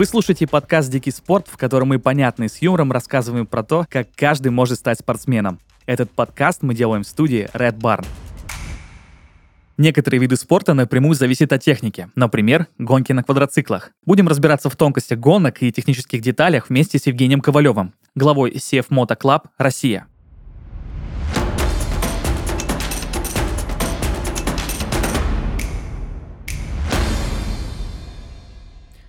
[0.00, 3.84] Вы слушаете подкаст «Дикий спорт», в котором мы понятно и с юмором рассказываем про то,
[3.86, 5.60] как каждый может стать спортсменом.
[5.84, 8.06] Этот подкаст мы делаем в студии Red Barn.
[9.76, 12.08] Некоторые виды спорта напрямую зависят от техники.
[12.14, 13.90] Например, гонки на квадроциклах.
[14.06, 19.18] Будем разбираться в тонкостях гонок и технических деталях вместе с Евгением Ковалевым, главой CF Moto
[19.20, 20.06] Club Россия.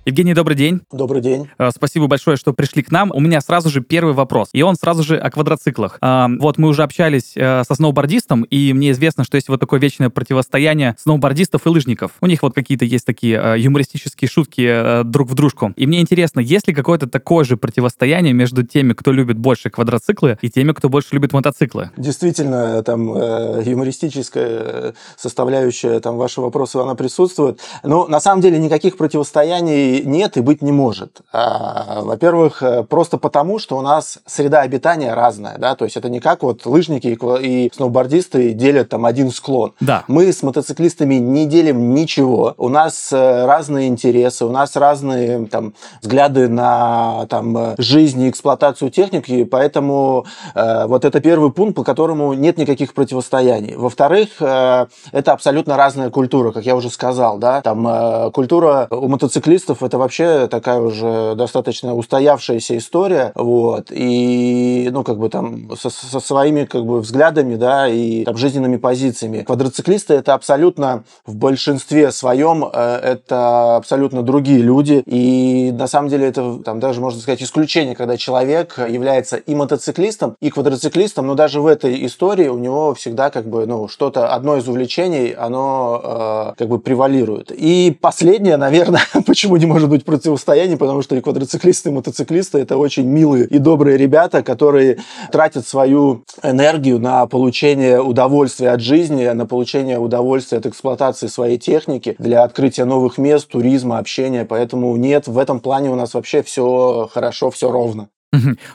[0.04, 0.82] Евгений, добрый день.
[0.92, 1.48] Добрый день.
[1.60, 3.12] Э, Спасибо большое, что пришли к нам.
[3.14, 6.00] У меня сразу же первый вопрос, и он сразу же о квадроциклах.
[6.02, 9.80] А, Вот мы уже общались э, со сноубордистом, и мне известно, что есть вот такое
[9.80, 12.14] вечное противостояние сноубордистов и лыжников.
[12.20, 15.72] У них вот какие-то есть такие э, юмористические шутки э, друг в дружку.
[15.76, 20.40] И мне интересно, есть ли какое-то такое же противостояние между теми, кто любит больше квадроциклы,
[20.42, 21.92] и теми, кто больше любит мотоциклы?
[21.96, 27.60] Действительно, там э, юмористическая э, составляющая там вашего вопроса, она присутствует.
[27.84, 31.22] Но на самом деле никаких противостояний нет и быть не может.
[31.32, 36.10] А, во-первых, э, просто потому, что у нас среда обитания разная, да, то есть это
[36.10, 39.74] не как вот лыжники и, сноубордисты делят там один склон.
[39.80, 40.04] Да.
[40.08, 42.54] Мы с мотоциклистами не делим ничего.
[42.58, 48.30] У нас э, разные интересы, у нас разные там взгляды на там э, жизнь и
[48.30, 53.76] эксплуатацию техники, поэтому э, вот это первый пункт, по которому нет никаких противостояний.
[53.76, 59.08] Во-вторых, э, это абсолютно разная культура, как я уже сказал, да, там э, культура у
[59.08, 65.90] мотоциклистов это вообще такая уже достаточно устоявшаяся история, вот, и, ну, как бы там со,
[65.90, 69.42] со своими, как бы, взглядами, да, и там жизненными позициями.
[69.42, 76.28] Квадроциклисты это абсолютно в большинстве своем э, это абсолютно другие люди, и на самом деле
[76.28, 81.62] это там даже можно сказать исключение, когда человек является и мотоциклистом, и квадроциклистом, но даже
[81.62, 86.54] в этой истории у него всегда как бы ну что-то одно из увлечений, оно э,
[86.58, 87.52] как бы превалирует.
[87.52, 92.76] И последнее, наверное, почему не может быть противостояния, потому что и квадроциклисты, и мотоциклисты это
[92.76, 94.98] очень милые и добрые ребята, которые
[95.32, 102.16] тратят свою энергию на получение удовольствия от жизни, на получение удовольствия от эксплуатации своей техники,
[102.20, 104.44] для открытия новых мест, туризма, общения.
[104.44, 108.10] Поэтому нет, в этом плане у нас вообще все хорошо, все ровно.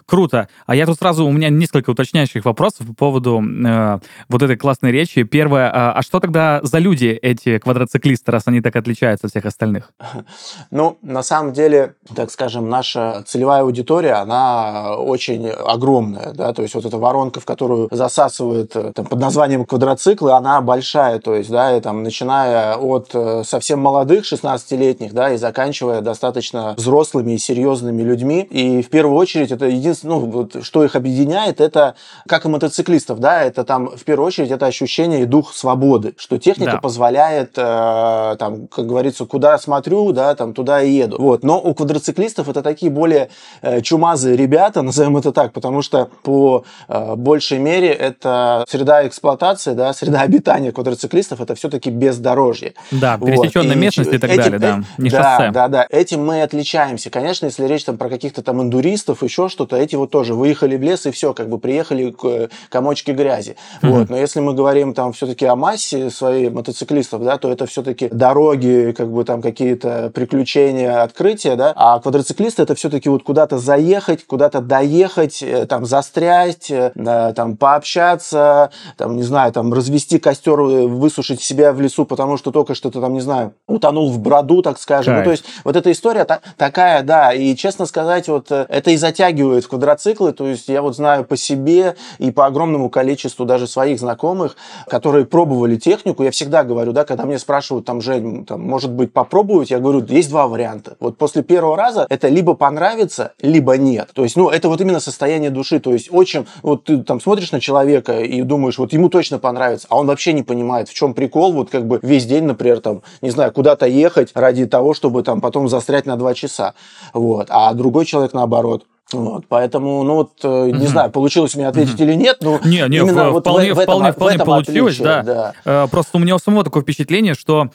[0.07, 0.49] Круто.
[0.67, 4.93] А я тут сразу, у меня несколько уточняющих вопросов по поводу э, вот этой классной
[4.93, 5.23] речи.
[5.23, 9.47] Первое, а, а что тогда за люди эти квадроциклисты, раз они так отличаются от всех
[9.47, 9.93] остальных?
[10.71, 16.75] Ну, на самом деле, так скажем, наша целевая аудитория, она очень огромная, да, то есть
[16.75, 21.51] вот эта воронка, в которую засасывают э, там, под названием квадроциклы, она большая, то есть,
[21.51, 27.39] да, и там, начиная от э, совсем молодых, 16-летних, да, и заканчивая достаточно взрослыми и
[27.39, 31.95] серьезными людьми, и в первую очередь это единственное, ну, вот, что их объединяет, это,
[32.27, 36.39] как и мотоциклистов, да, это там, в первую очередь, это ощущение и дух свободы, что
[36.39, 36.79] техника Да.
[36.79, 41.17] позволяет, э, там, как говорится, куда смотрю, да, там, туда и еду.
[41.19, 41.43] Вот.
[41.45, 43.29] Но у квадроциклистов это такие более
[43.63, 49.73] э, чумазые ребята, назовем это так, потому что по э, большей мере это среда эксплуатации,
[49.75, 52.75] да, среда обитания квадроциклистов, это все-таки бездорожье.
[52.91, 53.27] Да, Вот.
[53.27, 55.51] пересеченная И местность и так этим- далее, да, э, не да, шоссе.
[55.53, 57.11] Да, да, этим мы отличаемся.
[57.11, 60.83] Конечно, если речь там про каких-то там индуристов, еще что-то, эти вот тоже выехали в
[60.83, 63.57] лес и все, как бы приехали к э, комочке грязи.
[63.83, 63.93] Мгм.
[63.93, 64.11] Вот.
[64.11, 68.95] Но если мы говорим там все-таки о массе своих мотоциклистов, да, то это все-таки дороги,
[68.97, 74.61] как бы там какие-то приключения, открытия, да, а квадроциклисты это все-таки вот куда-то заехать, куда-то
[74.61, 81.43] доехать, э, там застрять, э, да, там пообщаться, там, не знаю, там развести костер, высушить
[81.43, 84.79] себя в лесу, потому что только что ты там, не знаю, утонул в броду, так
[84.79, 85.15] скажем.
[85.15, 85.25] Ну, Кайф.
[85.25, 89.26] то есть вот эта история та- такая, да, и честно сказать, вот это и затягивает
[89.33, 93.99] в квадроциклы, то есть я вот знаю по себе и по огромному количеству даже своих
[93.99, 94.57] знакомых,
[94.89, 99.13] которые пробовали технику, я всегда говорю, да, когда мне спрашивают, там, Жень, там, может быть,
[99.13, 100.97] попробовать, я говорю, есть два варианта.
[101.01, 104.11] Вот после первого раза это либо понравится, либо нет.
[104.15, 107.53] То есть, ну, это вот именно состояние души, то есть очень, вот ты там смотришь
[107.53, 111.15] на человека и думаешь, вот ему точно понравится, а он вообще не понимает, в чем
[111.15, 115.23] прикол, вот как бы весь день, например, там, не знаю, куда-то ехать ради того, чтобы
[115.23, 116.75] там потом застрять на два часа.
[117.13, 117.49] Вот.
[117.51, 118.87] А другой человек наоборот.
[119.13, 122.03] Вот, поэтому, ну вот, э, не знаю, получилось меня ответить Мгм.
[122.05, 124.47] или нет, но Не, не, именно в- вот вполне, в, в этом- вполне, в этом
[124.47, 125.53] получилось, отличие, да.
[125.65, 127.69] Э, Просто у меня у самого такое впечатление, что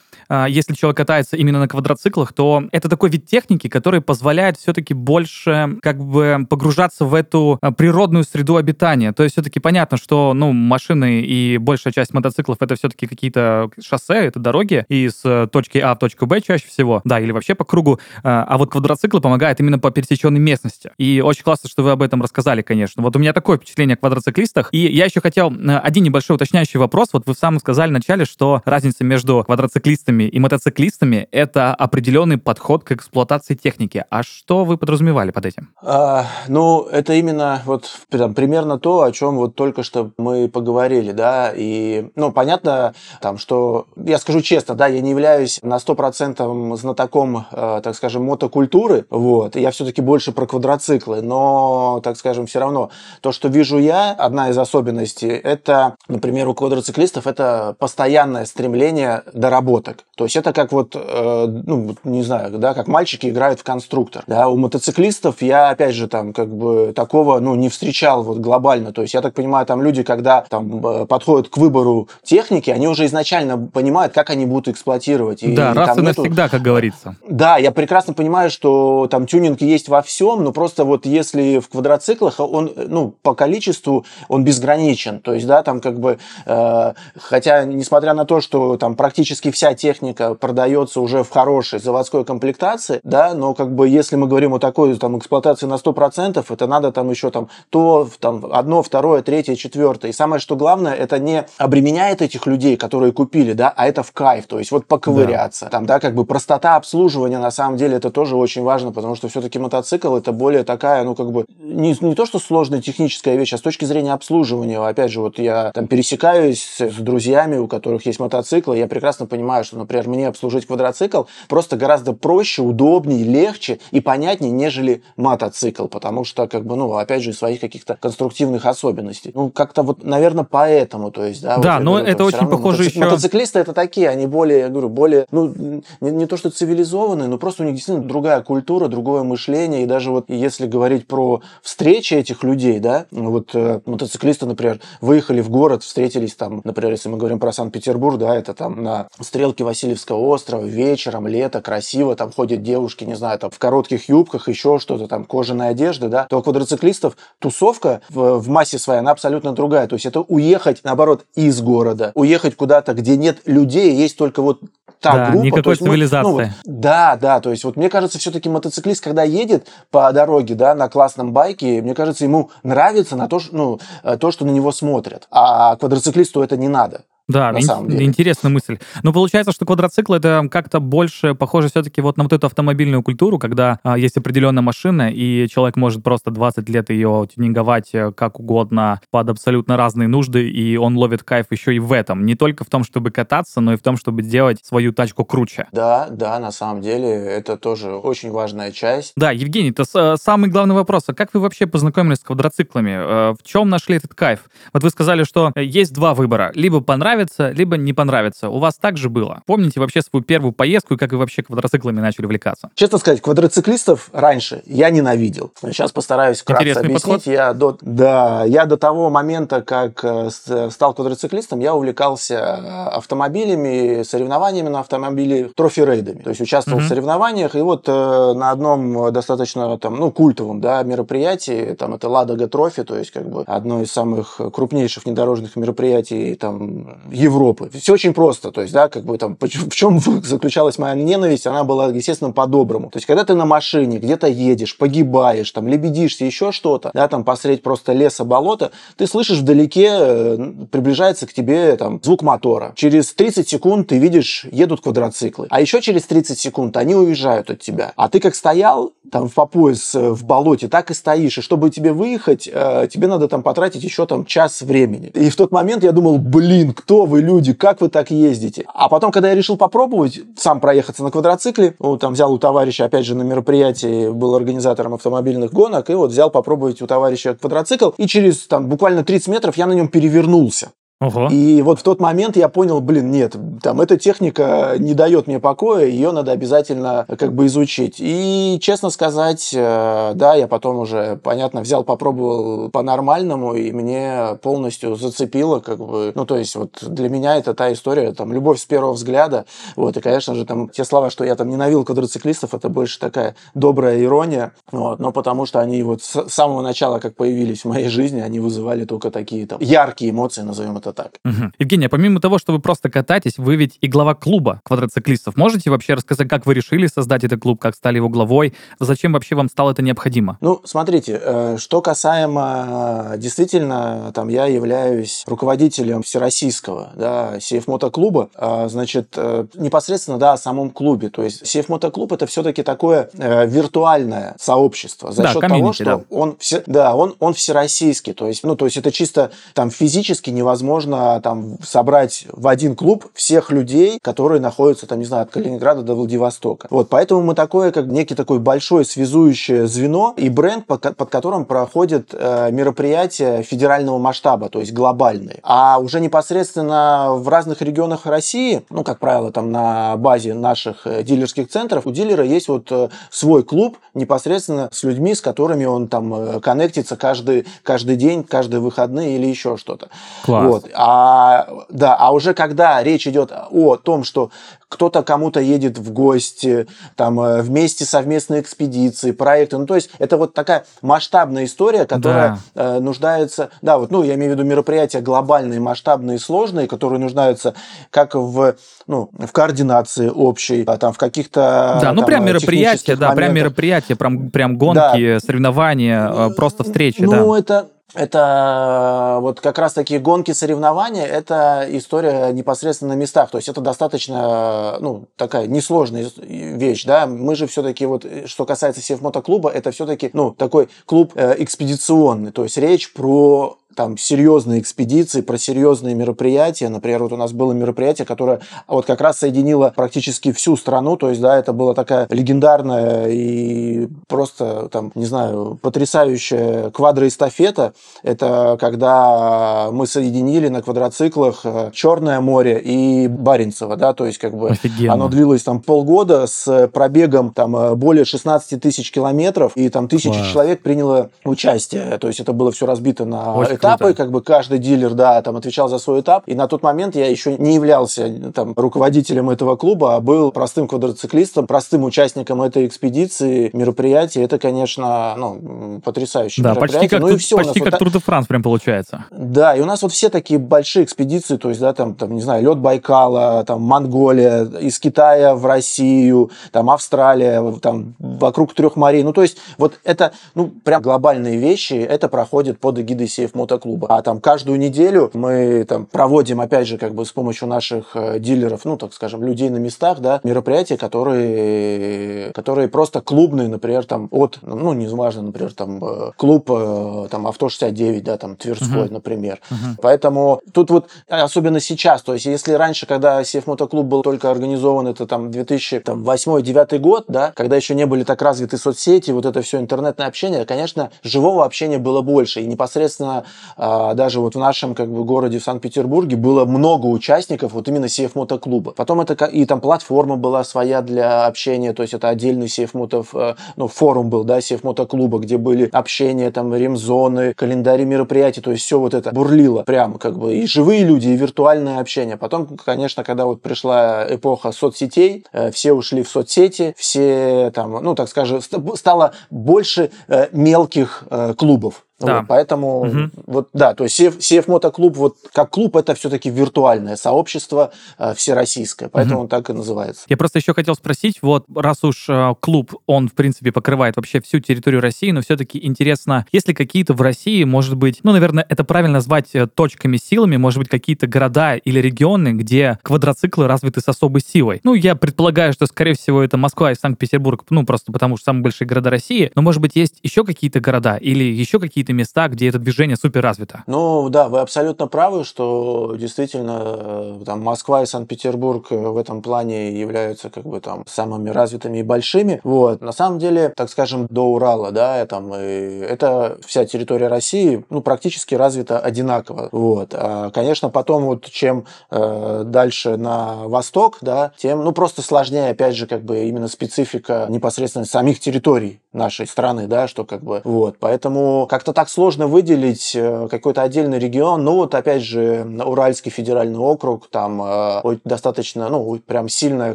[0.48, 5.78] если человек катается именно на квадроциклах, то это такой вид техники, который позволяет все-таки больше
[5.82, 9.12] как бы погружаться в эту э, природную среду обитания.
[9.12, 14.14] То есть все-таки понятно, что ну, машины и большая часть мотоциклов это все-таки какие-то шоссе,
[14.14, 17.64] это дороги из э, точки А в точку Б чаще всего, да, или вообще по
[17.64, 18.00] кругу.
[18.18, 20.90] Э, А вот квадроциклы помогают именно по пересеченной местности.
[20.98, 23.02] И очень классно, что вы об этом рассказали, конечно.
[23.02, 24.68] Вот у меня такое впечатление о квадроциклистах.
[24.72, 27.08] И я еще хотел э, один небольшой уточняющий вопрос.
[27.12, 31.74] Вот вы в самом сказали в начале, что разница между квадроциклистами квадроциклистами и мотоциклистами— это
[31.74, 34.04] определенный подход к эксплуатации техники.
[34.10, 35.68] А что вы подразумевали под этим?
[35.82, 41.12] А, ну, это именно вот там, примерно то, о чем вот только что мы поговорили,
[41.12, 46.76] да, и, ну, понятно, там, что, я скажу честно, да, я не являюсь на 100%
[46.76, 52.60] знатоком, э, так скажем, мотокультуры, вот, я все-таки больше про квадроциклы, но, так скажем, все
[52.60, 52.90] равно,
[53.20, 60.04] то, что вижу я, одна из особенностей, это, например, у квадроциклистов это постоянное стремление доработок.
[60.14, 64.24] То есть это как вот, э, ну, не знаю, да, как мальчики играют в конструктор.
[64.26, 68.92] Да, у мотоциклистов я, опять же, там, как бы такого, ну, не встречал вот глобально.
[68.92, 72.88] То есть я так понимаю, там люди, когда там э, подходят к выбору техники, они
[72.88, 75.42] уже изначально понимают, как они будут эксплуатировать.
[75.42, 76.20] И, да, раз и нету...
[76.20, 77.16] навсегда, как говорится.
[77.26, 81.70] Да, я прекрасно понимаю, что там тюнинг есть во всем, но просто вот если в
[81.70, 85.20] квадроциклах он, ну, по количеству он безграничен.
[85.20, 89.72] То есть, да, там как бы, э, хотя, несмотря на то, что там практически вся
[89.72, 90.01] техника
[90.38, 94.96] продается уже в хорошей заводской комплектации, да, но как бы если мы говорим о такой
[94.96, 100.10] там эксплуатации на 100%, это надо там еще там то, там одно, второе, третье, четвертое.
[100.10, 104.12] И самое, что главное, это не обременяет этих людей, которые купили, да, а это в
[104.12, 105.66] кайф, то есть вот поковыряться.
[105.66, 105.70] Да.
[105.70, 109.28] Там, да, как бы простота обслуживания, на самом деле, это тоже очень важно, потому что
[109.28, 113.52] все-таки мотоцикл это более такая, ну, как бы, не, не то, что сложная техническая вещь,
[113.52, 114.78] а с точки зрения обслуживания.
[114.78, 119.64] Опять же, вот я там пересекаюсь с друзьями, у которых есть мотоциклы, я прекрасно понимаю,
[119.64, 126.24] что, например, мне обслужить квадроцикл просто гораздо проще, удобнее, легче и понятнее, нежели мотоцикл, потому
[126.24, 129.32] что, как бы, ну, опять же, своих каких-то конструктивных особенностей.
[129.34, 131.58] Ну, как-то вот, наверное, поэтому, то есть, да.
[131.58, 132.94] Да, вот, но говорю, это очень похоже мотоцик...
[132.94, 133.04] еще...
[133.04, 137.38] Мотоциклисты это такие, они более, я говорю, более, ну, не, не то что цивилизованные, но
[137.38, 142.14] просто у них действительно другая культура, другое мышление, и даже вот если говорить про встречи
[142.14, 147.16] этих людей, да, вот э, мотоциклисты, например, выехали в город, встретились там, например, если мы
[147.16, 152.62] говорим про Санкт-Петербург, да, это там на стрелке Васильевского острова, вечером, лето, красиво, там ходят
[152.62, 156.42] девушки, не знаю, там в коротких юбках, еще что-то, там кожаная одежда, да, то у
[156.42, 159.86] квадроциклистов тусовка в, в массе своей, она абсолютно другая.
[159.88, 164.60] То есть это уехать, наоборот, из города, уехать куда-то, где нет людей, есть только вот
[165.00, 165.44] та да, группа.
[165.44, 166.28] Никакой есть, цивилизации.
[166.28, 170.54] Ну, вот, да, да, то есть вот мне кажется, все-таки мотоциклист, когда едет по дороге,
[170.54, 174.50] да, на классном байке, мне кажется, ему нравится на то, ну, э, то, что на
[174.50, 175.26] него смотрят.
[175.30, 177.02] А квадроциклисту это не надо.
[177.28, 178.04] Да, на ин- самом деле.
[178.04, 178.78] интересная мысль.
[179.02, 183.38] Но получается, что квадроцикл это как-то больше похоже все-таки вот на вот эту автомобильную культуру,
[183.38, 188.40] когда а, есть определенная машина, и человек может просто 20 лет ее тюнинговать э, как
[188.40, 192.26] угодно под абсолютно разные нужды, и он ловит кайф еще и в этом.
[192.26, 195.68] Не только в том, чтобы кататься, но и в том, чтобы делать свою тачку круче.
[195.72, 199.12] Да, да, на самом деле это тоже очень важная часть.
[199.16, 201.04] Да, Евгений, это с- самый главный вопрос.
[201.06, 202.90] А как вы вообще познакомились с квадроциклами?
[203.30, 204.40] Э, В чем нашли этот кайф?
[204.72, 206.50] Вот вы сказали, что э, есть два выбора.
[206.54, 206.80] Либо
[207.12, 208.48] понравится, либо не понравится.
[208.48, 209.42] У вас так же было?
[209.46, 212.70] Помните вообще свою первую поездку и как вы вообще квадроциклами начали увлекаться?
[212.74, 215.52] Честно сказать, квадроциклистов раньше я ненавидел.
[215.62, 217.02] Сейчас постараюсь вкратце Интересный объяснить.
[217.24, 217.26] подход.
[217.26, 220.30] Я до, да, я до того момента, как э,
[220.70, 226.22] стал квадроциклистом, я увлекался э, автомобилями, соревнованиями на автомобиле, трофи-рейдами.
[226.22, 226.86] То есть участвовал Мгм.
[226.86, 232.08] в соревнованиях, и вот э, на одном достаточно там, ну, культовом да, мероприятии, там это
[232.08, 237.70] Ладога Трофи, то есть как бы одно из самых крупнейших внедорожных мероприятий там Европы.
[237.72, 241.64] Все очень просто, то есть, да, как бы там, в чем заключалась моя ненависть, она
[241.64, 242.90] была, естественно, по-доброму.
[242.90, 247.24] То есть, когда ты на машине где-то едешь, погибаешь, там, лебедишься, еще что-то, да, там,
[247.24, 252.72] посредь просто леса, болота, ты слышишь вдалеке, э, приближается к тебе там звук мотора.
[252.76, 255.46] Через 30 секунд ты видишь, едут квадроциклы.
[255.50, 257.92] А еще через 30 секунд они уезжают от тебя.
[257.96, 261.38] А ты как стоял там по пояс э, в болоте, так и стоишь.
[261.38, 265.08] И чтобы тебе выехать, э, тебе надо там потратить еще там час времени.
[265.14, 268.64] И в тот момент я думал, блин, кто вы люди, как вы так ездите?
[268.74, 272.84] А потом, когда я решил попробовать сам проехаться на квадроцикле, ну, там взял у товарища,
[272.84, 277.90] опять же, на мероприятии, был организатором автомобильных гонок, и вот взял попробовать у товарища квадроцикл,
[277.96, 280.72] и через там буквально 30 метров я на нем перевернулся.
[281.02, 281.28] Ого.
[281.32, 285.40] И вот в тот момент я понял, блин, нет, там эта техника не дает мне
[285.40, 287.96] покоя, ее надо обязательно как бы изучить.
[287.98, 294.94] И, честно сказать, э, да, я потом уже, понятно, взял, попробовал по-нормальному, и мне полностью
[294.94, 298.64] зацепило, как бы, ну, то есть вот для меня это та история, там, любовь с
[298.64, 302.68] первого взгляда, вот, и, конечно же, там, те слова, что я там ненавидел квадроциклистов, это
[302.68, 307.64] больше такая добрая ирония, вот, но потому что они вот с самого начала, как появились
[307.64, 311.12] в моей жизни, они вызывали только такие там яркие эмоции, назовем это так.
[311.24, 311.52] Угу.
[311.58, 315.36] Евгений, а помимо того, что вы просто катаетесь, вы ведь и глава клуба квадроциклистов.
[315.36, 318.54] Можете вообще рассказать, как вы решили создать этот клуб, как стали его главой?
[318.80, 320.38] Зачем вообще вам стало это необходимо?
[320.40, 328.30] Ну, смотрите, э, что касаемо э, действительно, там я являюсь руководителем всероссийского, да, сейф мотоклуба,
[328.34, 331.08] а, значит, э, непосредственно, да, о самом клубе.
[331.08, 336.00] То есть сейф мотоклуб это все-таки такое виртуальное сообщество за да, счет того, что да.
[336.10, 338.12] он все, да, он он всероссийский.
[338.12, 343.06] То есть, ну, то есть это чисто там физически невозможно там собрать в один клуб
[343.14, 346.68] всех людей, которые находятся там, не знаю, от Калининграда до Владивостока.
[346.70, 351.44] Вот, поэтому мы такое, как некий такой большое связующее звено и бренд, под, под которым
[351.44, 355.40] проходят э, мероприятия федерального масштаба, то есть глобальные.
[355.42, 361.02] А уже непосредственно в разных регионах России, ну, как правило, там на базе наших э,
[361.02, 365.88] дилерских центров, у дилера есть вот э, свой клуб непосредственно с людьми, с которыми он
[365.88, 369.88] там э, коннектится каждый, каждый день, каждые выходные или еще что-то.
[370.24, 370.46] Класс.
[370.46, 370.61] Вот.
[370.74, 374.30] А, да, а уже когда речь идет о том, что
[374.72, 376.66] кто-то кому-то едет в гости,
[376.96, 379.58] там э, вместе совместные экспедиции, проекты.
[379.58, 382.76] Ну, то есть это вот такая масштабная история, которая да.
[382.76, 387.54] э, нуждается, да, вот, ну, я имею в виду мероприятия глобальные, масштабные, сложные, которые нуждаются
[387.90, 388.54] как в,
[388.86, 393.16] ну, в координации общей, а там в каких-то Да, ну, там, прям мероприятия, да, моментах.
[393.16, 395.20] прям мероприятия, прям, прям гонки, да.
[395.20, 397.16] соревнования, э, просто встречи, ну, да.
[397.18, 403.30] Ну, это это вот как раз такие гонки соревнования, это история непосредственно на местах.
[403.30, 407.06] То есть это достаточно, ну, такая несложная вещь, да.
[407.06, 412.32] Мы же все-таки вот, что касается севмотоклуба, это все-таки, ну, такой клуб э, экспедиционный.
[412.32, 416.68] То есть речь про там серьезные экспедиции, про серьезные мероприятия.
[416.68, 420.96] Например, вот у нас было мероприятие, которое вот как раз соединило практически всю страну.
[420.96, 427.74] То есть, да, это была такая легендарная и просто там, не знаю, потрясающая квадроэстафета.
[428.02, 434.36] Это когда мы соединили на квадроциклах э, Черное море и Баренцево, да, то есть как
[434.36, 434.94] бы Офигенно.
[434.94, 440.10] оно длилось там полгода с пробегом там э, более 16 тысяч километров, и там тысячи
[440.32, 441.98] человек приняло участие.
[441.98, 443.96] То есть это было все разбито на Очень этапы, круто.
[443.96, 446.24] как бы каждый дилер, да, там отвечал за свой этап.
[446.26, 450.68] И на тот момент я еще не являлся там руководителем этого клуба, а был простым
[450.68, 454.22] квадроциклистом, простым участником этой экспедиции, мероприятия.
[454.22, 457.98] Это, конечно, ну, потрясающее да, Почти как, ну, тут, все почти как вот, Тур де
[457.98, 459.06] Франс прям получается.
[459.10, 462.20] Да, и у нас вот все такие большие экспедиции, то есть, да, там, там не
[462.20, 469.02] знаю, лед Байкала, там, Монголия, из Китая в Россию, там, Австралия, там, вокруг трех морей.
[469.02, 473.88] Ну, то есть, вот это, ну, прям глобальные вещи, это проходит под эгидой Сейф мотоклуба.
[473.90, 478.18] А там каждую неделю мы там проводим, опять же, как бы с помощью наших э,
[478.18, 484.08] дилеров, ну, так скажем, людей на местах, да, мероприятия, которые, которые просто клубные, например, там
[484.10, 488.86] от, ну, не важно, например, там э, клуб э, там Авто 69, да, там Тверской,
[488.86, 488.92] uh-huh.
[488.92, 489.40] например.
[489.50, 489.76] Uh-huh.
[489.80, 494.86] Поэтому тут вот, особенно сейчас, то есть если раньше, когда Сев Мотоклуб был только организован,
[494.88, 499.58] это там 2008-2009 год, да, когда еще не были так развиты соцсети, вот это все
[499.58, 502.40] интернетное общение, конечно, живого общения было больше.
[502.40, 503.24] И непосредственно а,
[503.56, 508.12] даже вот в нашем как бы городе в Санкт-Петербурге было много участников вот именно CF
[508.14, 508.72] мотоклуба.
[508.72, 513.14] Потом это и там платформа была своя для общения, то есть это отдельный CF мотов,
[513.14, 518.50] э, ну, форум был, да, CF мотоклуба, где были общения, там, ремзоны, календари мероприятий, то
[518.50, 522.16] есть все вот это бурлило прямо как бы и живые люди, и виртуальное общение.
[522.16, 527.94] Потом, конечно, когда вот пришла эпоха соцсетей, э, все ушли в соцсети, все там, ну,
[527.94, 528.40] так скажем,
[528.74, 531.04] стало больше э, мелких
[531.36, 531.84] клубов.
[532.06, 532.18] Да.
[532.18, 533.10] Вот, поэтому, угу.
[533.26, 538.14] вот да, то есть CF, CF Мотоклуб, вот как клуб, это все-таки виртуальное сообщество э,
[538.14, 539.22] всероссийское, поэтому угу.
[539.24, 540.04] он так и называется.
[540.08, 544.20] Я просто еще хотел спросить, вот раз уж э, клуб, он, в принципе, покрывает вообще
[544.20, 548.46] всю территорию России, но все-таки интересно, есть ли какие-то в России, может быть, ну, наверное,
[548.48, 553.80] это правильно назвать э, точками силами, может быть, какие-то города или регионы, где квадроциклы развиты
[553.80, 554.60] с особой силой?
[554.64, 558.42] Ну, я предполагаю, что, скорее всего, это Москва и Санкт-Петербург, ну, просто потому что самые
[558.42, 562.28] большие города России, но, может быть, есть еще какие-то города или еще какие-то какие-то места,
[562.28, 563.62] где это движение супер развито.
[563.66, 569.22] Ну да, вы абсолютно правы, что действительно э, там Москва и Санкт-Петербург э, в этом
[569.22, 572.40] плане являются как бы там самыми развитыми и большими.
[572.44, 572.80] Вот.
[572.80, 577.80] На самом деле, так скажем, до Урала, да, там, и это вся территория России, ну,
[577.80, 579.48] практически развита одинаково.
[579.52, 579.94] Вот.
[579.94, 585.76] А, конечно, потом вот чем э, дальше на восток, да, тем, ну, просто сложнее, опять
[585.76, 590.76] же, как бы именно специфика непосредственно самих территорий нашей страны, да, что как бы, вот.
[590.78, 594.44] Поэтому как-то так так сложно выделить э, какой-то отдельный регион.
[594.44, 599.74] Ну, вот опять же, Уральский федеральный округ, там э, достаточно, ну, прям сильная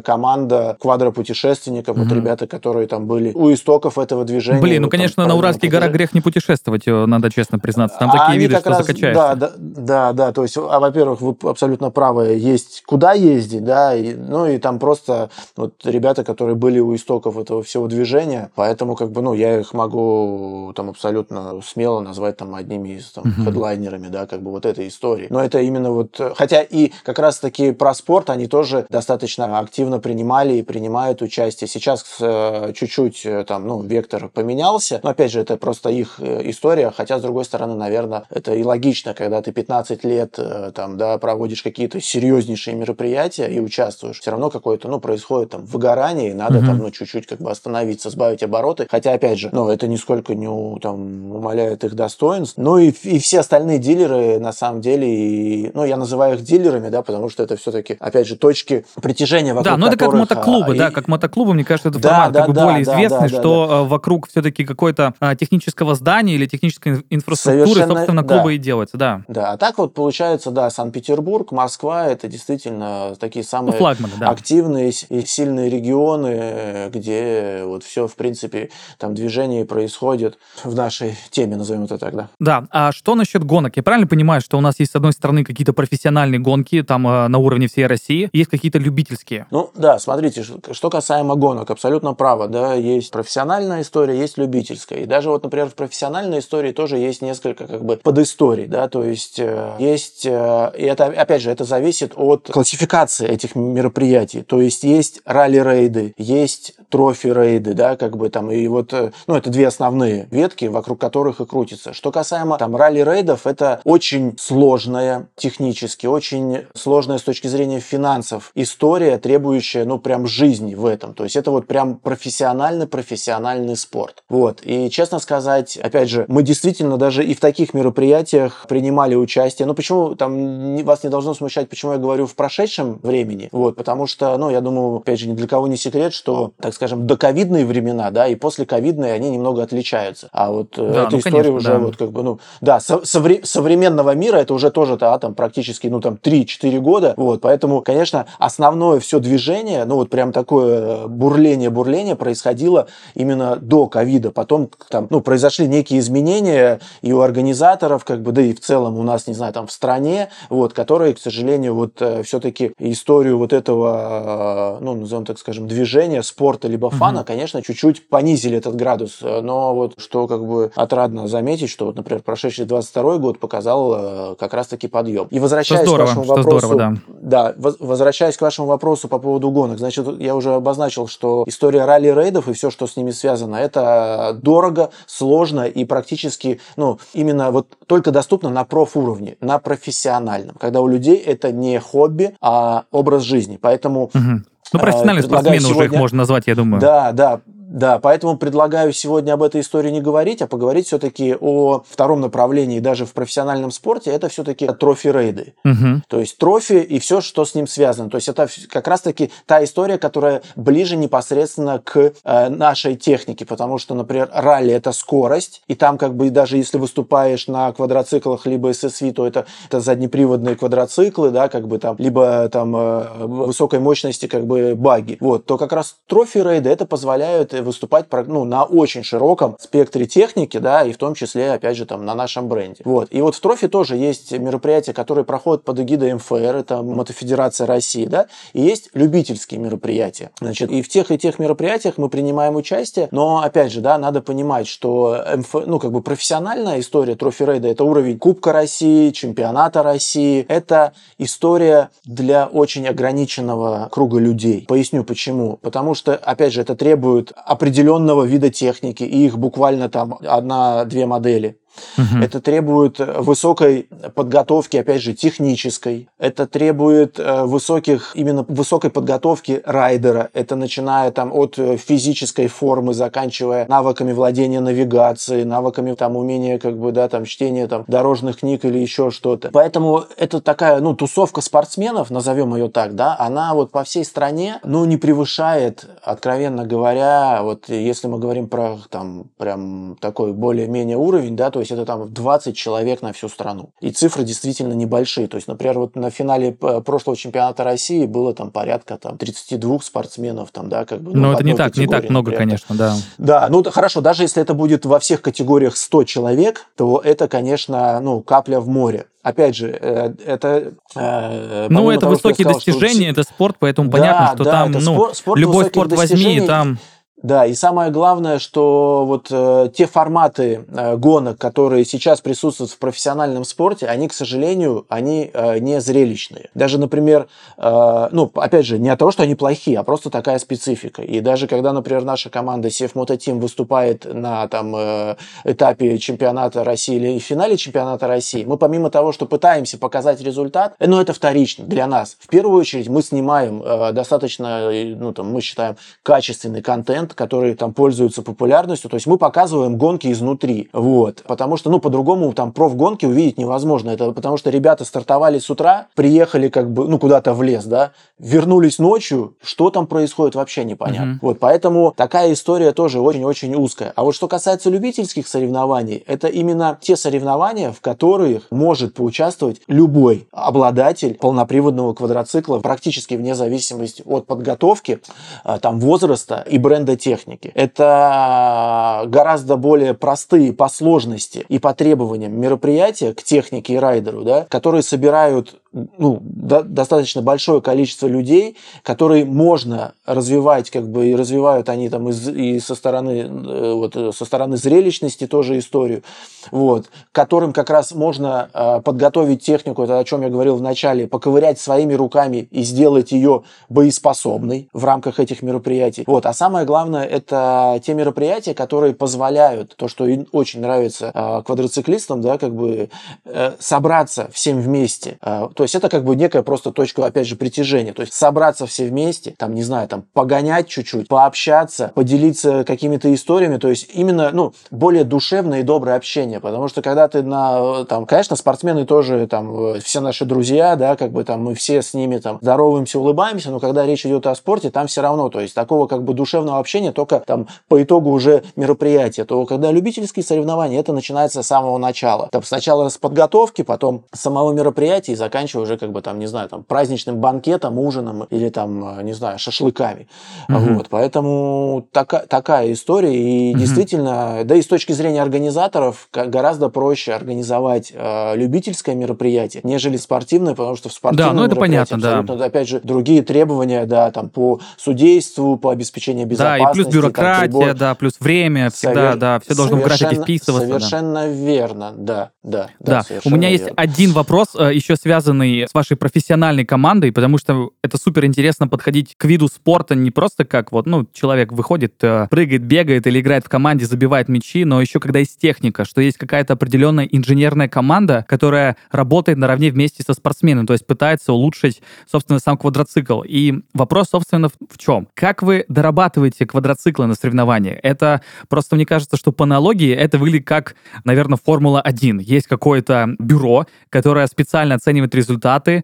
[0.00, 2.04] команда квадропутешественников, mm-hmm.
[2.04, 4.62] вот ребята, которые там были у истоков этого движения.
[4.62, 7.98] Блин, ну, конечно, на Уральских горах грех не путешествовать, надо честно признаться.
[7.98, 9.14] Там а такие виды, что раз, закачаешься.
[9.14, 13.94] Да, да, да, да, то есть, а, во-первых, вы абсолютно правы, есть куда ездить, да,
[13.94, 18.96] и, ну, и там просто вот ребята, которые были у истоков этого всего движения, поэтому,
[18.96, 23.44] как бы, ну, я их могу там абсолютно смело назвать там одними из там, mm-hmm.
[23.44, 25.26] хедлайнерами, да, как бы вот этой истории.
[25.30, 30.54] Но это именно вот, хотя и как раз-таки про спорт они тоже достаточно активно принимали
[30.54, 31.68] и принимают участие.
[31.68, 36.48] Сейчас э, чуть-чуть э, там, ну, вектор поменялся, но опять же, это просто их э,
[36.50, 40.38] история, хотя, с другой стороны, наверное, это и логично, когда ты 15 лет
[40.74, 46.30] там, да, проводишь какие-то серьезнейшие мероприятия и участвуешь, все равно какое-то, ну, происходит там выгорание,
[46.30, 46.66] и надо mm-hmm.
[46.66, 48.86] там, ну, чуть-чуть как бы остановиться, сбавить обороты.
[48.90, 50.48] Хотя, опять же, ну, это нисколько не
[50.80, 52.54] там, умаляет их достоинств.
[52.56, 56.88] Ну, и, и все остальные дилеры, на самом деле, и, ну, я называю их дилерами,
[56.88, 60.74] да, потому что это все-таки, опять же, точки притяжения вокруг Да, но это как мотоклубы,
[60.74, 60.90] а, да, и...
[60.92, 63.66] как мотоклубы, мне кажется, это да, формат да, как да, более да, известный, да, что
[63.68, 63.82] да.
[63.84, 68.52] вокруг все-таки какой-то а, технического здания или технической инфраструктуры, Совершенно, собственно, клубы да.
[68.52, 69.22] и делается, да.
[69.28, 74.28] Да, а так вот получается, да, Санкт-Петербург, Москва, это действительно такие самые ну, флагманы, да.
[74.28, 81.56] активные и сильные регионы, где вот все, в принципе, там движение происходит в нашей теме,
[81.68, 82.28] назовем это так, да.
[82.38, 83.76] Да, а что насчет гонок?
[83.76, 87.28] Я правильно понимаю, что у нас есть, с одной стороны, какие-то профессиональные гонки, там, э,
[87.28, 89.46] на уровне всей России, есть какие-то любительские?
[89.50, 95.00] Ну, да, смотрите, что касаемо гонок, абсолютно право, да, есть профессиональная история, есть любительская.
[95.00, 99.04] И даже вот, например, в профессиональной истории тоже есть несколько, как бы, подисторий, да, то
[99.04, 104.60] есть э, есть, э, и это, опять же, это зависит от классификации этих мероприятий, то
[104.60, 108.92] есть есть ралли-рейды, есть трофи-рейды, да, как бы там, и вот,
[109.26, 111.92] ну, это две основные ветки, вокруг которых и крутится.
[111.92, 119.18] Что касаемо там ралли-рейдов, это очень сложная технически, очень сложная с точки зрения финансов история,
[119.18, 121.14] требующая, ну, прям жизни в этом.
[121.14, 124.22] То есть это вот прям профессиональный-профессиональный спорт.
[124.28, 124.60] Вот.
[124.62, 129.66] И, честно сказать, опять же, мы действительно даже и в таких мероприятиях принимали участие.
[129.66, 133.48] Ну, почему там вас не должно смущать, почему я говорю в прошедшем времени?
[133.50, 136.72] Вот, потому что, ну, я думаю, опять же, ни для кого не секрет, что, так
[136.72, 140.28] скажем, доковидные времена, да, и после ковидные они немного отличаются.
[140.32, 141.84] А вот э, да, эта ну, история конечно, уже да.
[141.86, 145.86] вот как бы, ну, да, со- совре- современного мира это уже тоже да, там практически,
[145.86, 152.16] ну, там 3-4 года, вот, поэтому, конечно, основное все движение, ну, вот прям такое бурление-бурление
[152.16, 158.32] происходило именно до ковида, потом там, ну, произошли некие изменения и у организаторов, как бы,
[158.32, 161.74] да и в целом у нас, не знаю, там в стране, вот, которые, к сожалению,
[161.74, 167.20] вот э, все-таки историю вот этого, э, ну, назовем так скажем, движения, спорта либо фана,
[167.20, 167.26] угу.
[167.26, 172.22] конечно, чуть-чуть понизили этот градус, но вот что как бы отрадно заметить, что вот, например,
[172.22, 175.28] прошедший 22 год показал э, как раз-таки подъем.
[175.30, 177.54] И возвращаясь здорово, к вашему вопросу, здорово, да.
[177.56, 182.48] да, возвращаясь к вашему вопросу по поводу гонок, значит, я уже обозначил, что история ралли-рейдов
[182.48, 188.10] и все, что с ними связано, это дорого, сложно и практически, ну, именно вот только
[188.10, 193.58] доступно на профуровне, на профессиональном, когда у людей это не хобби, а образ жизни.
[193.60, 194.42] Поэтому угу.
[194.72, 195.76] Ну, профессиональные спортсмены сегодня...
[195.76, 196.80] уже их можно назвать, я думаю.
[196.80, 197.40] Да, да.
[197.68, 202.80] Да, поэтому предлагаю сегодня об этой истории не говорить, а поговорить все-таки о втором направлении
[202.80, 204.10] даже в профессиональном спорте.
[204.10, 205.52] Это все-таки трофи-рейды.
[205.66, 206.02] Угу.
[206.08, 208.08] То есть трофи и все, что с ним связано.
[208.08, 213.76] То есть это как раз-таки та история, которая ближе непосредственно к э, нашей технике, потому
[213.76, 218.70] что, например, ралли это скорость, и там как бы даже если выступаешь на квадроциклах либо
[218.70, 224.24] SSV, то это, это заднеприводные квадроциклы, да, как бы там, либо там э, высокой мощности
[224.24, 225.18] как бы баги.
[225.20, 230.84] Вот, то как раз трофи-рейды это позволяют выступать ну, на очень широком спектре техники, да,
[230.84, 232.82] и в том числе, опять же, там, на нашем бренде.
[232.84, 233.08] Вот.
[233.10, 238.06] И вот в Трофе тоже есть мероприятия, которые проходят под эгидой МФР, это Мотофедерация России,
[238.06, 240.30] да, и есть любительские мероприятия.
[240.40, 244.22] Значит, и в тех и тех мероприятиях мы принимаем участие, но, опять же, да, надо
[244.22, 249.82] понимать, что МФ, ну, как бы профессиональная история Трофи Рейда– это уровень Кубка России, Чемпионата
[249.82, 254.64] России, это история для очень ограниченного круга людей.
[254.68, 255.58] Поясню почему.
[255.62, 261.58] Потому что, опять же, это требует определенного вида техники, и их буквально там одна-две модели.
[261.96, 262.22] Угу.
[262.22, 266.08] Это требует высокой подготовки, опять же, технической.
[266.18, 270.30] Это требует э, высоких, именно высокой подготовки райдера.
[270.32, 276.78] Это начиная там от э, физической формы, заканчивая навыками владения навигацией, навыками там умения как
[276.78, 279.50] бы, да, там чтения там дорожных книг или еще что-то.
[279.52, 284.60] Поэтому это такая, ну, тусовка спортсменов, назовем ее так, да, она вот по всей стране,
[284.64, 291.36] ну, не превышает, откровенно говоря, вот если мы говорим про там прям такой более-менее уровень,
[291.36, 293.70] да, то есть есть это там 20 человек на всю страну.
[293.80, 295.28] И цифры действительно небольшие.
[295.28, 299.80] То есть, например, вот на финале э, прошлого чемпионата России было там порядка там 32
[299.80, 301.12] спортсменов, там, да, как бы.
[301.14, 302.60] Ну, Но это не так, не так много, например.
[302.60, 302.96] конечно, да.
[303.18, 308.00] Да, ну хорошо, даже если это будет во всех категориях 100 человек, то это, конечно,
[308.00, 310.72] ну, капля в море опять же, э, это...
[310.94, 313.20] Э, ну, это того, высокие сказал, достижения, что...
[313.20, 316.78] это спорт, поэтому да, понятно, что да, там, ну, спорт, спорт любой спорт возьми, там
[317.22, 322.78] да, и самое главное, что вот э, те форматы э, гонок, которые сейчас присутствуют в
[322.78, 326.48] профессиональном спорте, они, к сожалению, они э, не зрелищные.
[326.54, 327.26] Даже, например,
[327.56, 331.02] э, ну, опять же, не от того, что они плохие, а просто такая специфика.
[331.02, 336.62] И даже когда, например, наша команда CF Moto Team выступает на там, э, этапе чемпионата
[336.62, 341.12] России или финале чемпионата России, мы помимо того, что пытаемся показать результат, э, ну, это
[341.12, 342.16] вторично для нас.
[342.20, 347.54] В первую очередь мы снимаем э, достаточно, ну, там, мы считаем, качественный контент, контент, который
[347.54, 348.90] там пользуется популярностью.
[348.90, 350.68] То есть мы показываем гонки изнутри.
[350.72, 351.22] Вот.
[351.26, 353.90] Потому что, ну, по-другому там профгонки увидеть невозможно.
[353.90, 357.92] Это потому что ребята стартовали с утра, приехали как бы, ну, куда-то в лес, да,
[358.18, 361.12] вернулись ночью, что там происходит, вообще непонятно.
[361.12, 361.18] Mm-hmm.
[361.22, 363.92] Вот, поэтому такая история тоже очень-очень узкая.
[363.96, 370.26] А вот что касается любительских соревнований, это именно те соревнования, в которых может поучаствовать любой
[370.32, 375.00] обладатель полноприводного квадроцикла, практически вне зависимости от подготовки,
[375.44, 377.50] а, там, возраста и бренда техники.
[377.54, 384.46] Это гораздо более простые по сложности и по требованиям мероприятия к технике и райдеру, да,
[384.50, 391.68] которые собирают ну, до, достаточно большое количество людей, которые можно развивать, как бы и развивают
[391.68, 396.02] они там из, и со стороны э, вот со стороны зрелищности тоже историю,
[396.50, 401.06] вот, которым как раз можно э, подготовить технику, это о чем я говорил в начале,
[401.06, 406.04] поковырять своими руками и сделать ее боеспособной в рамках этих мероприятий.
[406.06, 412.20] Вот, а самое главное это те мероприятия, которые позволяют то, что очень нравится э, квадроциклистам,
[412.22, 412.88] да, как бы
[413.24, 417.34] э, собраться всем вместе, э, то есть это как бы некая просто точка, опять же,
[417.34, 417.92] притяжения.
[417.92, 423.56] То есть собраться все вместе, там, не знаю, там, погонять чуть-чуть, пообщаться, поделиться какими-то историями.
[423.56, 426.38] То есть именно, ну, более душевное и доброе общение.
[426.38, 431.10] Потому что когда ты на, там, конечно, спортсмены тоже, там, все наши друзья, да, как
[431.10, 434.70] бы там мы все с ними там здороваемся, улыбаемся, но когда речь идет о спорте,
[434.70, 438.44] там все равно, то есть такого как бы душевного общения только там по итогу уже
[438.54, 439.24] мероприятия.
[439.24, 442.28] То когда любительские соревнования, это начинается с самого начала.
[442.30, 446.26] Там сначала с подготовки, потом самого мероприятия и заканчивается заканчивая уже как бы там, не
[446.26, 450.08] знаю, там праздничным банкетом, ужином или там, э, не знаю, шашлыками.
[450.48, 450.74] Угу.
[450.74, 453.14] Вот, поэтому така, такая история.
[453.14, 453.58] И угу.
[453.58, 460.54] действительно, да и с точки зрения организаторов гораздо проще организовать э, любительское мероприятие, нежели спортивное,
[460.54, 462.44] потому что в спортивном да, ну это понятно, да.
[462.44, 466.64] опять же, другие требования, да, там по судейству, по обеспечению безопасности.
[466.64, 469.16] Да, и плюс бюрократия, там, да, плюс время, всегда, Совер...
[469.16, 470.68] да, все должно в графике вписываться.
[470.68, 471.26] Совершенно да.
[471.28, 472.68] верно, да, да.
[472.80, 473.64] Да, да у меня верно.
[473.64, 478.24] есть один вопрос, э, еще связан связанный с вашей профессиональной командой, потому что это супер
[478.24, 483.06] интересно подходить к виду спорта не просто как вот, ну, человек выходит, э, прыгает, бегает
[483.06, 487.04] или играет в команде, забивает мячи, но еще когда есть техника, что есть какая-то определенная
[487.04, 493.22] инженерная команда, которая работает наравне вместе со спортсменом, то есть пытается улучшить, собственно, сам квадроцикл.
[493.22, 495.08] И вопрос, собственно, в чем?
[495.14, 497.78] Как вы дорабатываете квадроциклы на соревнованиях?
[497.82, 500.74] Это просто, мне кажется, что по аналогии это выглядит как,
[501.04, 502.22] наверное, Формула-1.
[502.22, 505.27] Есть какое-то бюро, которое специально оценивает результаты,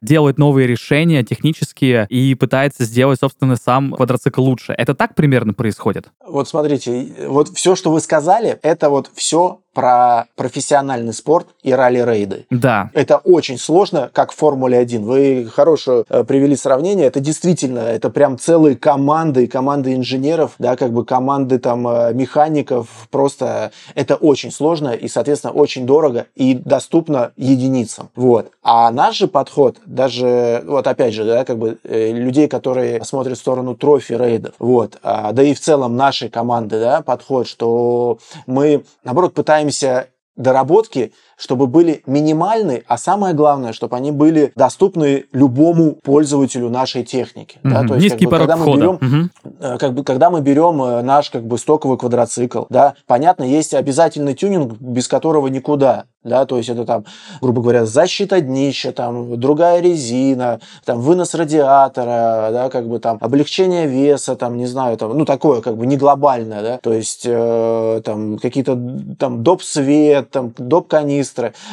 [0.00, 4.72] делает новые решения технические и пытается сделать, собственно, сам квадроцикл лучше.
[4.76, 6.08] Это так примерно происходит?
[6.26, 12.46] Вот смотрите, вот все, что вы сказали, это вот все про профессиональный спорт и ралли-рейды.
[12.50, 12.90] Да.
[12.94, 15.02] Это очень сложно, как в Формуле 1.
[15.04, 17.06] Вы хорошо э, привели сравнение.
[17.06, 22.88] Это действительно, это прям целые команды, команды инженеров, да, как бы команды там э, механиков.
[23.10, 28.10] Просто это очень сложно и, соответственно, очень дорого и доступно единицам.
[28.14, 28.50] Вот.
[28.62, 33.36] А наш же подход, даже, вот опять же, да, как бы э, людей, которые смотрят
[33.36, 38.84] в сторону трофи-рейдов, вот, а, да и в целом нашей команды, да, подход, что мы,
[39.02, 45.96] наоборот, пытаемся пытаемся доработки, чтобы были минимальны, а самое главное, чтобы они были доступны любому
[46.02, 47.58] пользователю нашей техники.
[47.62, 47.70] Mm-hmm.
[47.70, 47.86] Да?
[47.86, 49.78] То есть, Низкий как бы, когда мы берем, mm-hmm.
[49.78, 54.34] как бы, когда мы берем э, наш как бы стоковый квадроцикл, да, понятно, есть обязательный
[54.34, 57.04] тюнинг, без которого никуда да, то есть это там,
[57.40, 63.86] грубо говоря, защита днища, там, другая резина, там, вынос радиатора, да, как бы там, облегчение
[63.86, 68.00] веса, там, не знаю, там, ну, такое, как бы, не глобальное, да, то есть, э,
[68.04, 68.78] там, какие-то,
[69.18, 69.62] там, доп.
[69.62, 70.88] свет, там, доп.
[70.88, 71.23] канистры,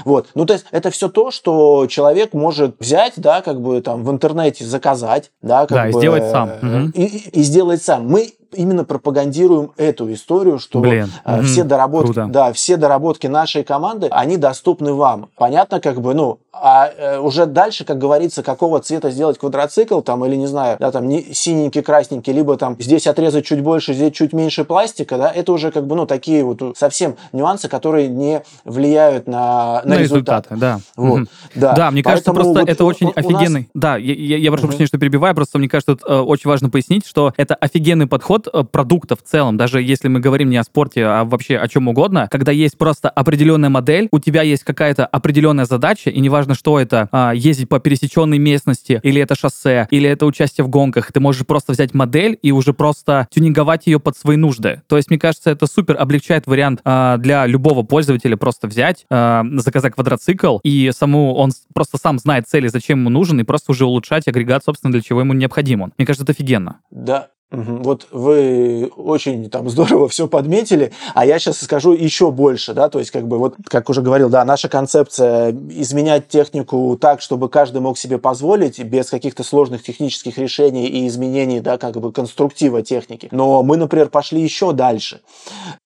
[0.05, 4.03] вот, ну, то есть, это все то, что человек может взять, да, как бы, там,
[4.03, 6.91] в интернете заказать, да, как да, бы, и сделать сам.
[6.95, 8.07] И, и, и сделать сам.
[8.07, 12.27] Мы именно пропагандируем эту историю, что Блин, э, все доработки, круто.
[12.29, 15.29] да, все доработки нашей команды, они доступны вам.
[15.37, 20.25] Понятно, как бы, ну, а э, уже дальше, как говорится, какого цвета сделать квадроцикл, там,
[20.25, 24.13] или, не знаю, да, там, не синенький, красненький, либо там здесь отрезать чуть больше, здесь
[24.13, 28.43] чуть меньше пластика, да, это уже, как бы, ну, такие вот совсем нюансы, которые не
[28.65, 30.45] влияют на, на, На результат.
[30.51, 30.79] результаты, да.
[30.97, 31.27] Вот, Мгм.
[31.55, 31.73] да.
[31.73, 33.69] Да, мне кажется, Поэтому просто вот это у- очень у нас- офигенный.
[33.73, 34.67] Да, я, я, я прошу Мгм.
[34.71, 38.40] прощения, что перебиваю, просто мне кажется, тут э, очень важно пояснить, что это офигенный подход
[38.51, 41.87] э, продукта в целом, даже если мы говорим не о спорте, а вообще о чем
[41.87, 46.79] угодно, когда есть просто определенная модель, у тебя есть какая-то определенная задача, и неважно, что
[46.79, 51.19] это, а, ездить по пересеченной местности, или это шоссе, или это участие в гонках, ты
[51.19, 54.81] можешь просто взять модель и уже просто тюнинговать ее под свои нужды.
[54.87, 59.43] То есть, мне кажется, это супер облегчает вариант а, для любого пользователя просто взять, а,
[59.57, 63.85] заказать квадроцикл, и саму он просто сам знает цели, зачем ему нужен, и просто уже
[63.85, 65.93] улучшать агрегат, собственно, для чего ему необходим он.
[65.97, 66.79] Мне кажется, это офигенно.
[66.91, 67.29] Да.
[67.51, 72.99] Вот вы очень там здорово все подметили, а я сейчас скажу еще больше, да, то
[72.99, 77.81] есть как бы вот, как уже говорил, да, наша концепция изменять технику так, чтобы каждый
[77.81, 83.27] мог себе позволить без каких-то сложных технических решений и изменений, да, как бы конструктива техники.
[83.31, 85.19] Но мы, например, пошли еще дальше.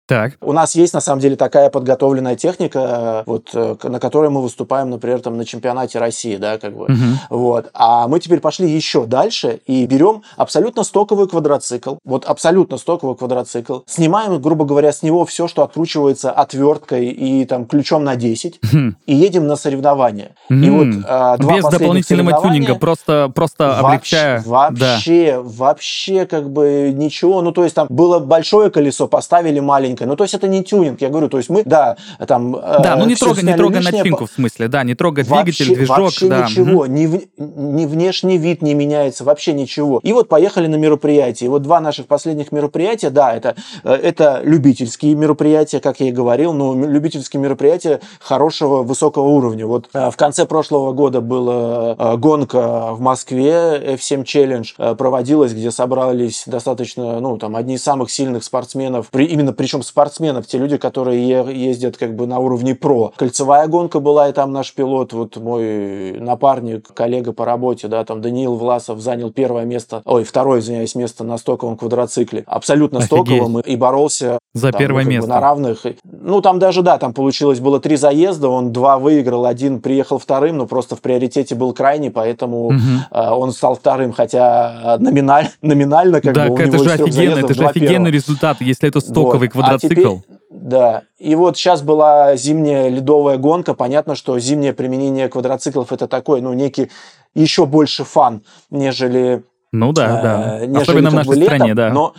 [0.10, 0.34] Так.
[0.42, 4.42] У нас есть, на самом деле, такая подготовленная техника, э, вот, э, на которой мы
[4.42, 6.86] выступаем, например, там, на чемпионате России, да, как бы.
[6.90, 7.20] Мгм.
[7.30, 7.70] Вот.
[7.76, 13.82] А мы теперь пошли еще дальше и берем абсолютно стоковый квадроцикл, вот абсолютно стоковый квадроцикл,
[13.86, 18.96] снимаем, грубо говоря, с него все, что откручивается отверткой и там ключом на 10, Хм.
[19.06, 20.32] и едем на соревнования.
[20.50, 20.78] И М.
[20.96, 24.42] вот а, два Без дополнительного тюнинга, просто, просто облегчая.
[24.44, 24.92] Вообще, Да.
[24.94, 27.44] вообще, вообще как бы ничего.
[27.44, 29.99] Ну, то есть там было большое колесо, поставили маленькое.
[30.08, 31.02] Ну, то есть это не тюнинг.
[31.02, 32.52] Я говорю, то есть мы, да, там...
[32.52, 35.76] Да, ну не трогай, не трогай лишнее, начинку, в смысле, да, не трогай Вообще- двигатель,
[35.76, 36.46] движок, вообще да.
[36.46, 36.96] ничего, Мгм.
[36.96, 40.00] ни, ни внешний вид не меняется, вообще ничего.
[40.04, 41.48] И вот поехали на мероприятие.
[41.48, 46.12] И вот два наших последних мероприятия, да, это, э, это любительские мероприятия, как я и
[46.12, 49.66] говорил, но любительские мероприятия хорошего, высокого уровня.
[49.66, 55.54] Вот э, в конце прошлого года была э, гонка в Москве, F7 Challenge э, проводилась,
[55.54, 60.58] где собрались достаточно, ну, там, одни из самых сильных спортсменов, при, именно причем спортсменов, те
[60.58, 63.12] люди, которые ездят как бы на уровне про.
[63.16, 68.22] Кольцевая гонка была, и там наш пилот, вот мой напарник, коллега по работе, да, там
[68.22, 72.44] Даниил Власов занял первое место, ой, второе, извиняюсь, место на стоковом квадроцикле.
[72.48, 73.26] Абсолютно Офигеть.
[73.28, 75.30] стоковом и боролся За там, первое ну, как бы место.
[75.30, 75.86] на равных.
[76.04, 80.58] Ну, там даже, да, там получилось, было три заезда, он два выиграл, один приехал вторым,
[80.58, 82.72] но просто в приоритете был крайний, поэтому
[83.12, 87.40] э, он стал вторым, хотя номиналь, номинально как да, бы у это него же офигенно,
[87.40, 89.66] это же офигенный результат, если это стоковый Вот.
[89.66, 90.08] А теперь-
[90.50, 91.04] да.
[91.18, 93.74] И вот сейчас была зимняя ледовая гонка.
[93.74, 96.90] Понятно, что зимнее применение квадроциклов это такой, ну, некий
[97.36, 100.66] еще больше фан, нежели Ну да, э, да.
[100.66, 101.90] нежели Особенно в бы нашей летом, стране, да.
[101.92, 102.14] Но,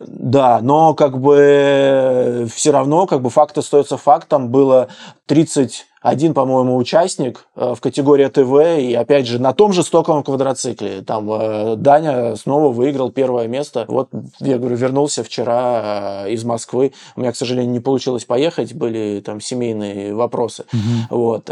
[0.00, 4.48] да, но как бы все равно как бы факт остается фактом.
[4.48, 4.88] Было
[5.26, 11.00] 31, по-моему, участник э, в категории ТВ, и опять же на том же стоковом квадроцикле.
[11.00, 13.86] Там э, Даня снова выиграл первое место.
[13.88, 14.10] Вот,
[14.40, 16.92] я говорю, вернулся вчера э, из Москвы.
[17.16, 20.66] У меня, к сожалению, не получилось поехать, были там семейные вопросы.
[20.72, 21.06] Мгм.
[21.08, 21.50] Вот.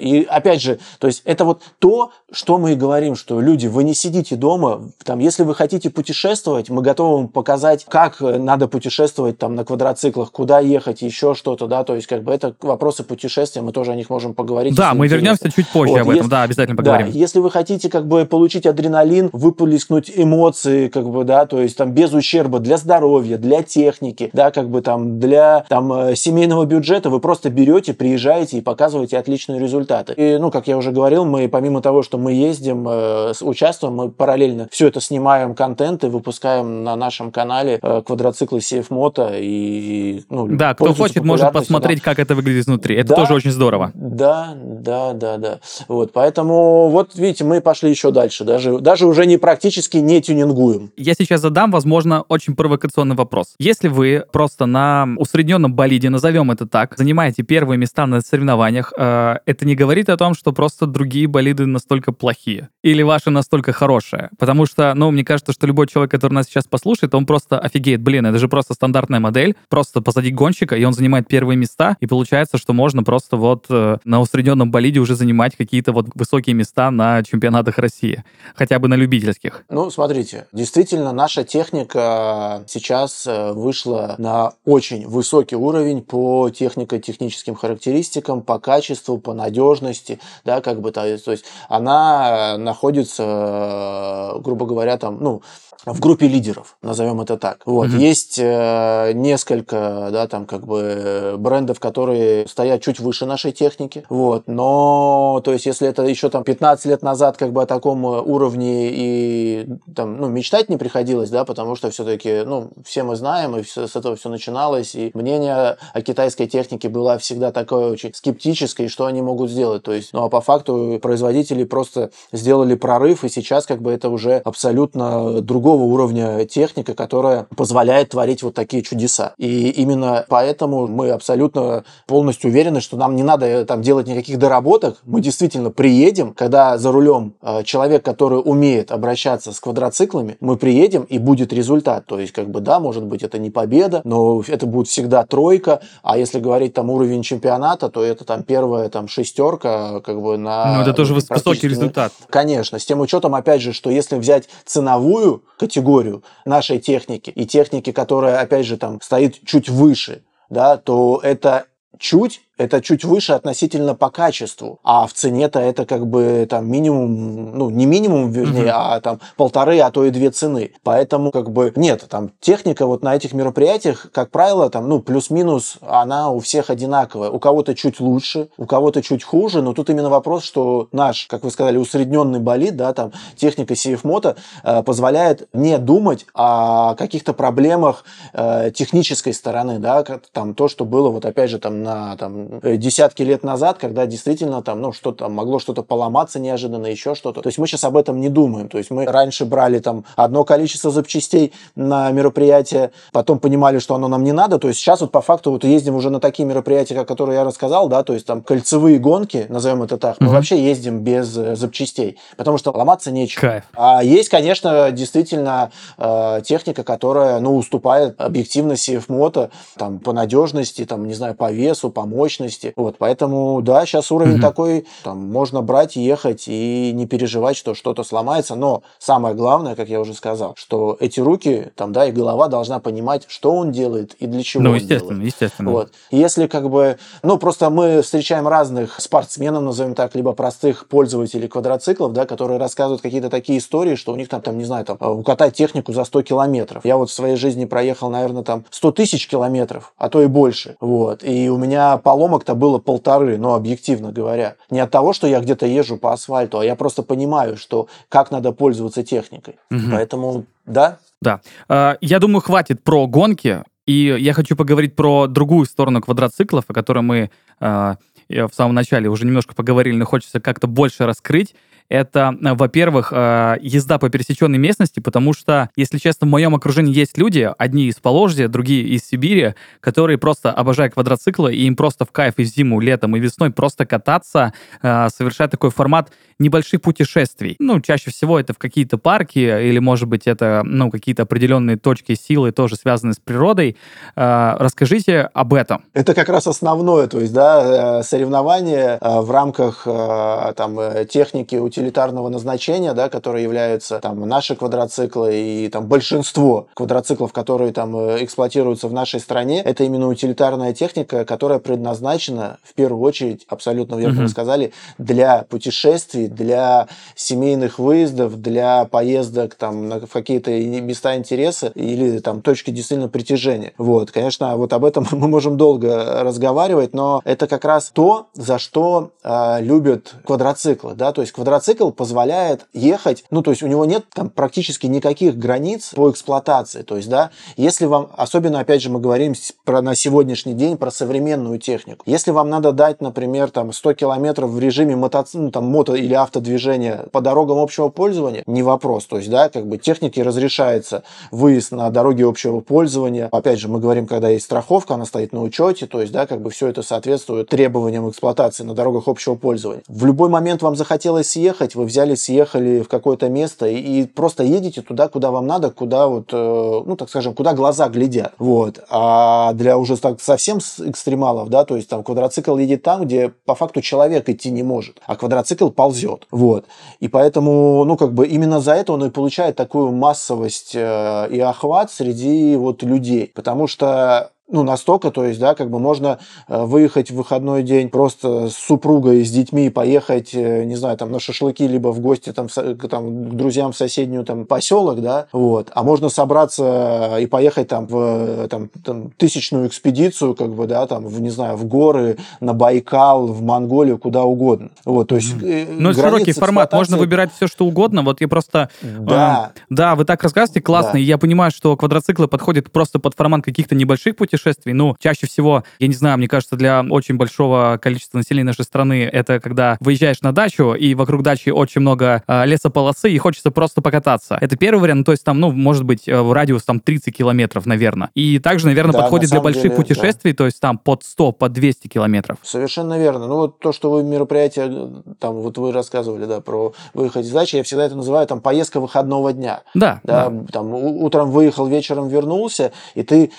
[0.00, 3.84] И опять же, то есть это вот то, что мы и говорим, что люди, вы
[3.84, 9.36] не сидите дома, там, если вы хотите путешествовать, мы готовы вам показать, как надо путешествовать
[9.36, 12.54] там на квадроциклах, куда ехать, еще что-то, да, то есть как бы это
[12.86, 14.74] вопросы путешествия, мы тоже о них можем поговорить.
[14.76, 15.24] Да, мы интересно.
[15.26, 17.10] вернемся чуть позже Вот, об этом, если- да, обязательно Да, поговорим.
[17.12, 21.90] если вы хотите как бы получить адреналин, выплеснуть эмоции, как бы, да, то есть там
[21.92, 27.10] без ущерба для здоровья, для техники, да, как бы там для там э, семейного бюджета,
[27.10, 30.12] вы просто берете, приезжаете и показываете отличные результаты.
[30.16, 33.94] И, ну, как я уже говорил, мы помимо того, что мы ездим, э, с- участвуем,
[33.94, 39.30] мы параллельно все это снимаем контент и выпускаем на нашем канале э, квадроциклы CF Moto
[39.36, 41.58] и, ну, Да, кто хочет, может популярностью, да.
[41.60, 42.75] посмотреть, как это выглядит изнутри.
[42.84, 43.14] Это Да.
[43.16, 43.92] тоже очень здорово.
[43.94, 45.60] Да, да, да, да.
[45.88, 48.44] Вот, поэтому, вот видите, мы пошли еще дальше.
[48.44, 50.90] Даже, даже уже не практически не тюнингуем.
[50.96, 53.54] Я сейчас задам, возможно, очень провокационный вопрос.
[53.58, 59.36] Если вы просто на усредненном болиде, назовем это так, занимаете первые места на соревнованиях, э,
[59.46, 64.30] это не говорит о том, что просто другие болиды настолько плохие или ваши настолько хорошие.
[64.38, 68.00] Потому что, ну, мне кажется, что любой человек, который нас сейчас послушает, он просто офигеет.
[68.02, 72.06] Блин, это же просто стандартная модель, просто посади гонщика, и он занимает первые места, и
[72.06, 76.90] получается, что можно просто вот э, на усредненном болиде уже занимать какие-то вот высокие места
[76.90, 78.24] на чемпионатах России,
[78.54, 79.64] хотя бы на любительских.
[79.68, 88.42] Ну, смотрите, действительно, наша техника сейчас э, вышла на очень высокий уровень по технико-техническим характеристикам,
[88.42, 94.96] по качеству, по надежности, да, как бы, то есть, то есть она находится, грубо говоря,
[94.96, 95.42] там, ну,
[95.86, 97.62] в группе лидеров, назовем это так.
[97.64, 97.88] Вот.
[97.88, 97.98] Mm-hmm.
[97.98, 104.04] Есть э, несколько, да, там, как бы брендов, которые стоят чуть выше нашей техники.
[104.08, 104.44] Вот.
[104.46, 108.88] Но, то есть, если это еще там 15 лет назад как бы о таком уровне
[108.90, 113.62] и там, ну, мечтать не приходилось, да, потому что все-таки, ну, все мы знаем, и
[113.62, 118.88] все, с этого все начиналось, и мнение о китайской технике было всегда такое очень скептическое,
[118.88, 119.82] что они могут сделать.
[119.82, 124.08] То есть, ну, а по факту производители просто сделали прорыв, и сейчас как бы это
[124.08, 129.34] уже абсолютно другого уровня техника, которая позволяет творить вот такие чудеса.
[129.36, 134.38] И именно поэтому мы абсолютно полностью уверены, что нам не надо э, там делать никаких
[134.38, 134.98] доработок.
[135.04, 141.02] Мы действительно приедем, когда за рулем э, человек, который умеет обращаться с квадроциклами, мы приедем
[141.02, 142.06] и будет результат.
[142.06, 145.80] То есть, как бы, да, может быть, это не победа, но это будет всегда тройка.
[146.02, 150.76] А если говорить там уровень чемпионата, то это там первая там шестерка, как бы на...
[150.76, 152.12] Ну, это тоже высокий результат.
[152.30, 157.92] Конечно, с тем учетом, опять же, что если взять ценовую категорию нашей техники и техники,
[157.92, 161.66] которая, опять же, там стоит чуть выше, да, то это
[161.98, 167.56] чуть это чуть выше относительно по качеству, а в цене-то это как бы там минимум,
[167.56, 168.96] ну не минимум, вернее, uh-huh.
[168.96, 170.72] а там полторы, а то и две цены.
[170.82, 175.78] Поэтому как бы нет, там техника вот на этих мероприятиях, как правило, там, ну плюс-минус,
[175.82, 177.30] она у всех одинаковая.
[177.30, 181.44] У кого-то чуть лучше, у кого-то чуть хуже, но тут именно вопрос, что наш, как
[181.44, 187.34] вы сказали, усредненный болид, да, там техника CF Moto э, позволяет не думать о каких-то
[187.34, 192.16] проблемах э, технической стороны, да, как, там то, что было вот опять же там на
[192.16, 197.42] там десятки лет назад, когда действительно там, ну, что-то могло что-то поломаться неожиданно, еще что-то.
[197.42, 198.68] То есть мы сейчас об этом не думаем.
[198.68, 204.08] То есть мы раньше брали там одно количество запчастей на мероприятие, потом понимали, что оно
[204.08, 204.58] нам не надо.
[204.58, 207.44] То есть сейчас вот по факту вот ездим уже на такие мероприятия, как которые я
[207.44, 211.56] рассказал, да, то есть там кольцевые гонки, назовем это так, мы вообще ездим без э,
[211.56, 213.40] запчастей, потому что ломаться нечего.
[213.40, 213.64] Кайф.
[213.74, 220.84] А есть, конечно, действительно э, техника, которая, ну, уступает объективно CF Moto, там, по надежности,
[220.84, 222.72] там, не знаю, по весу, по мощности, мощности.
[222.76, 224.42] Вот, поэтому, да, сейчас уровень угу.
[224.42, 229.88] такой, там, можно брать, ехать и не переживать, что что-то сломается, но самое главное, как
[229.88, 234.14] я уже сказал, что эти руки, там, да, и голова должна понимать, что он делает
[234.14, 235.26] и для чего ну, он естественно, делает.
[235.26, 235.70] естественно.
[235.70, 235.92] Вот.
[236.10, 242.12] Если как бы, ну, просто мы встречаем разных спортсменов, назовем так, либо простых пользователей квадроциклов,
[242.12, 245.54] да, которые рассказывают какие-то такие истории, что у них там, там, не знаю, там, укатать
[245.54, 246.84] технику за 100 километров.
[246.84, 250.76] Я вот в своей жизни проехал, наверное, там 100 тысяч километров, а то и больше.
[250.80, 251.24] Вот.
[251.24, 254.56] И у меня поломка поломок-то было полторы, ну, объективно говоря.
[254.70, 258.32] Не от того, что я где-то езжу по асфальту, а я просто понимаю, что как
[258.32, 259.54] надо пользоваться техникой.
[259.70, 259.80] Угу.
[259.92, 260.98] Поэтому, да.
[261.22, 261.40] Да.
[261.68, 263.62] А, я думаю, хватит про гонки.
[263.86, 267.96] И я хочу поговорить про другую сторону квадроциклов, о которой мы а,
[268.28, 271.54] в самом начале уже немножко поговорили, но хочется как-то больше раскрыть
[271.88, 276.94] это, э, во-первых, э, езда по пересеченной местности, потому что, если честно, в моем окружении
[276.94, 282.04] есть люди, одни из Положья, другие из Сибири, которые просто обожают квадроциклы, и им просто
[282.04, 287.56] в кайф и зиму, летом, и весной просто кататься, э, совершать такой формат небольших путешествий.
[287.58, 292.14] Ну, чаще всего это в какие-то парки, или, может быть, это, ну, какие-то определенные точки
[292.14, 293.76] силы, тоже связанные с природой.
[294.14, 295.84] Расскажите об этом.
[295.94, 303.08] Это как раз основное, то есть, да, соревнование в рамках там техники, утилитарного назначения, да,
[303.08, 309.20] которые являются там наши квадроциклы и там большинство квадроциклов, которые там э, эксплуатируются в нашей
[309.20, 315.44] стране, это именно утилитарная техника, которая предназначена в первую очередь, абсолютно верно вы сказали, для
[315.48, 323.08] путешествий, для семейных выездов, для поездок там на, какие-то места интереса или там точки действительно
[323.08, 323.72] притяжения.
[323.76, 328.58] Вот, конечно, вот об этом мы можем долго разговаривать, но это как раз то, за
[328.58, 333.66] что э, любят квадроциклы, да, то есть квадроциклы мотоцикл позволяет ехать, ну, то есть у
[333.66, 336.82] него нет там практически никаких границ по эксплуатации.
[336.82, 340.90] То есть, да, если вам, особенно, опять же, мы говорим про на сегодняшний день про
[340.90, 342.02] современную технику.
[342.06, 346.14] Если вам надо дать, например, там 100 километров в режиме мото, ну, там, мото или
[346.14, 349.06] автодвижения по дорогам общего пользования, не вопрос.
[349.06, 353.28] То есть, да, как бы технике разрешается выезд на дороги общего пользования.
[353.32, 356.40] Опять же, мы говорим, когда есть страховка, она стоит на учете, то есть, да, как
[356.40, 359.82] бы все это соответствует требованиям эксплуатации на дорогах общего пользования.
[359.88, 364.06] В любой момент вам захотелось съехать, съехать, вы взяли, съехали в какое-то место и, и
[364.06, 368.32] просто едете туда, куда вам надо, куда вот, э, ну, так скажем, куда глаза глядят.
[368.38, 368.80] Вот.
[368.90, 373.54] А для уже так совсем экстремалов, да, то есть там квадроцикл едет там, где по
[373.54, 376.26] факту человек идти не может, а квадроцикл ползет.
[376.30, 376.66] Вот.
[377.00, 381.40] И поэтому, ну, как бы именно за это он и получает такую массовость э, и
[381.40, 383.32] охват среди вот людей.
[383.34, 387.88] Потому что ну, настолько, то есть, да, как бы можно э, выехать в выходной день
[387.88, 392.32] просто с супругой, с детьми, поехать, э, не знаю, там, на шашлыки, либо в гости,
[392.32, 397.68] там, там, к друзьям в соседнюю, там, поселок, да, вот, а можно собраться и поехать,
[397.68, 402.18] там, в, там, там, тысячную экспедицию, как бы, да, там, в, не знаю, в горы,
[402.40, 405.34] на Байкал, в Монголию, куда угодно, вот, то есть...
[405.34, 405.76] Mm-hmm.
[405.78, 408.70] Ну, широкий формат, можно выбирать все, что угодно, вот я просто...
[408.82, 409.52] Да.
[409.56, 410.98] Э, да, вы так рассказываете, классно, да.
[411.00, 414.72] и я понимаю, что квадроциклы подходят просто под формат каких-то небольших путешествий, путешествий.
[414.72, 419.08] Ну, чаще всего, я не знаю, мне кажется, для очень большого количества населения нашей страны
[419.10, 423.82] это когда выезжаешь на дачу, и вокруг дачи очень много э, лесополосы, и хочется просто
[423.82, 424.38] покататься.
[424.40, 427.66] Это первый вариант, то есть там, ну, может быть, э, в радиус там 30 километров,
[427.66, 428.10] наверное.
[428.14, 430.36] И также, наверное, да, подходит на для больших деле, путешествий, да.
[430.36, 432.38] то есть там под 100, под 200 километров.
[432.42, 433.26] Совершенно верно.
[433.26, 437.56] Ну, вот то, что вы мероприятие, там, вот вы рассказывали, да, про выехать из дачи,
[437.56, 439.62] я всегда это называю там поездка выходного дня.
[439.74, 440.00] Да.
[440.04, 440.46] да, да.
[440.52, 443.30] Там утром выехал, вечером вернулся, и ты